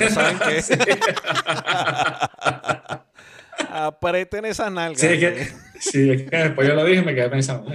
[0.00, 0.62] no saben qué.
[3.70, 5.00] Aprieten esas nalgas.
[5.00, 5.44] Sí, es que,
[5.80, 7.70] sí, es que después yo lo dije me quedé pensando.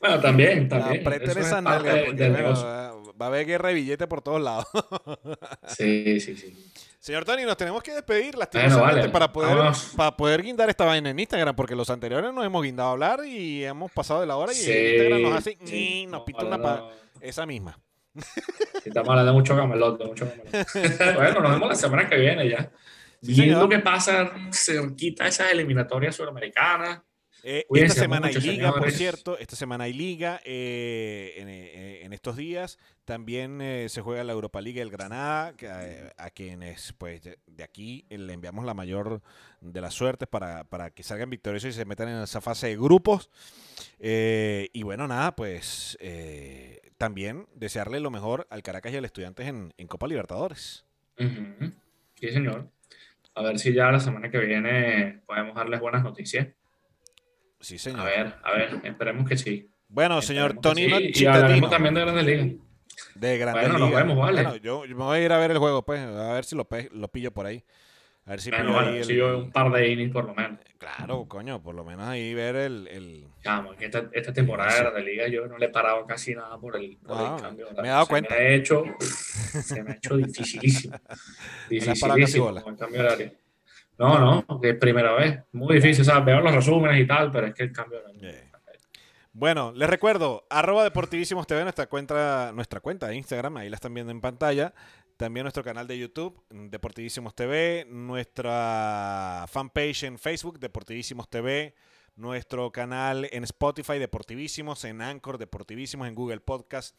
[0.00, 1.00] Bueno, también, también.
[1.00, 1.94] Aprieten esas nalgas.
[1.94, 4.66] va, a haber guerra de billetes por todos lados.
[5.68, 6.72] sí, sí, sí.
[6.98, 11.20] Señor Tony, nos tenemos que despedir lastimosamente para, poder, para poder guindar esta vaina en
[11.20, 14.52] Instagram, porque los anteriores nos hemos guindado a hablar y hemos pasado de la hora
[14.52, 16.82] y Instagram nos hace y nos pita una
[17.20, 17.78] esa misma.
[18.84, 20.26] Estamos hablando de mucho camelote, mucho
[21.14, 22.70] bueno, nos vemos la semana que viene ya.
[23.20, 27.00] Viendo qué pasa cerquita de esas eliminatorias sudamericanas.
[27.48, 29.38] Eh, esta semana hay liga, por cierto.
[29.38, 32.76] Esta semana hay liga eh, eh, en, estos días.
[33.04, 35.54] También se juega la Europa League el Granada,
[36.16, 39.22] a, quienes pues de aquí le enviamos la mayor
[39.60, 42.76] de las suertes para, para que salgan victoriosos y se metan en esa fase de
[42.76, 43.30] grupos.
[44.00, 45.96] y bueno, nada, pues
[46.98, 50.84] también desearle lo mejor al Caracas y al Estudiantes en, Copa Libertadores.
[51.16, 52.68] Sí, señor.
[53.36, 56.48] A ver si ya la semana que viene podemos darles buenas noticias.
[57.66, 58.02] Sí, señor.
[58.02, 59.68] A ver, a ver, esperemos que sí.
[59.88, 61.24] Bueno, señor Tony sí.
[61.24, 62.46] Y hablaremos también de Grandes Ligas.
[63.16, 64.60] De Grandes bueno, nos vemos, vale.
[64.60, 67.08] yo, me voy a ir a ver el juego, pues, a ver si lo, lo
[67.08, 67.64] pillo por ahí.
[68.24, 70.60] A ver si bueno, bueno, si yo un par de innings por lo menos.
[70.78, 72.86] Claro, coño, por lo menos ahí ver el...
[72.86, 73.26] el...
[73.76, 76.98] Que esta, esta temporada de liga yo no le he parado casi nada por el,
[76.98, 77.66] por el cambio.
[77.82, 78.32] Me he dado cuenta.
[78.32, 80.96] Me ha hecho, se me ha hecho dificilísimo.
[81.68, 83.45] dificilísimo el cambio horario.
[83.98, 85.40] No, no, que es primera vez.
[85.52, 88.04] Muy difícil, o sea, veo los resúmenes y tal, pero es que el cambio de
[88.04, 88.46] horario.
[89.32, 93.92] Bueno, les recuerdo, arroba Deportivísimos TV, nuestra cuenta, nuestra cuenta de Instagram, ahí la están
[93.92, 94.72] viendo en pantalla.
[95.18, 101.74] También nuestro canal de YouTube, Deportivísimos TV, nuestra fanpage en Facebook, Deportivísimos TV,
[102.16, 106.96] nuestro canal en Spotify, Deportivísimos, en Anchor, Deportivísimos, en Google Podcast,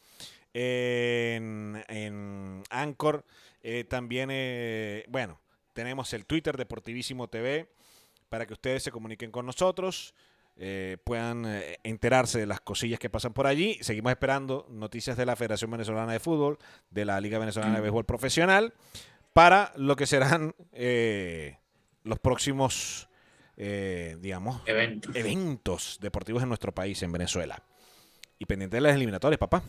[0.54, 3.24] en, en Anchor.
[3.62, 5.40] Eh, también, eh, bueno,
[5.78, 7.68] tenemos el Twitter, Deportivísimo TV,
[8.28, 10.12] para que ustedes se comuniquen con nosotros.
[10.56, 13.78] Eh, puedan eh, enterarse de las cosillas que pasan por allí.
[13.80, 16.58] Seguimos esperando noticias de la Federación Venezolana de Fútbol,
[16.90, 18.74] de la Liga Venezolana de Béisbol Profesional,
[19.32, 21.58] para lo que serán eh,
[22.02, 23.08] los próximos,
[23.56, 25.14] digamos, eventos.
[25.14, 27.62] eventos deportivos en nuestro país, en Venezuela.
[28.40, 29.62] Y pendiente de las eliminatorias, papá.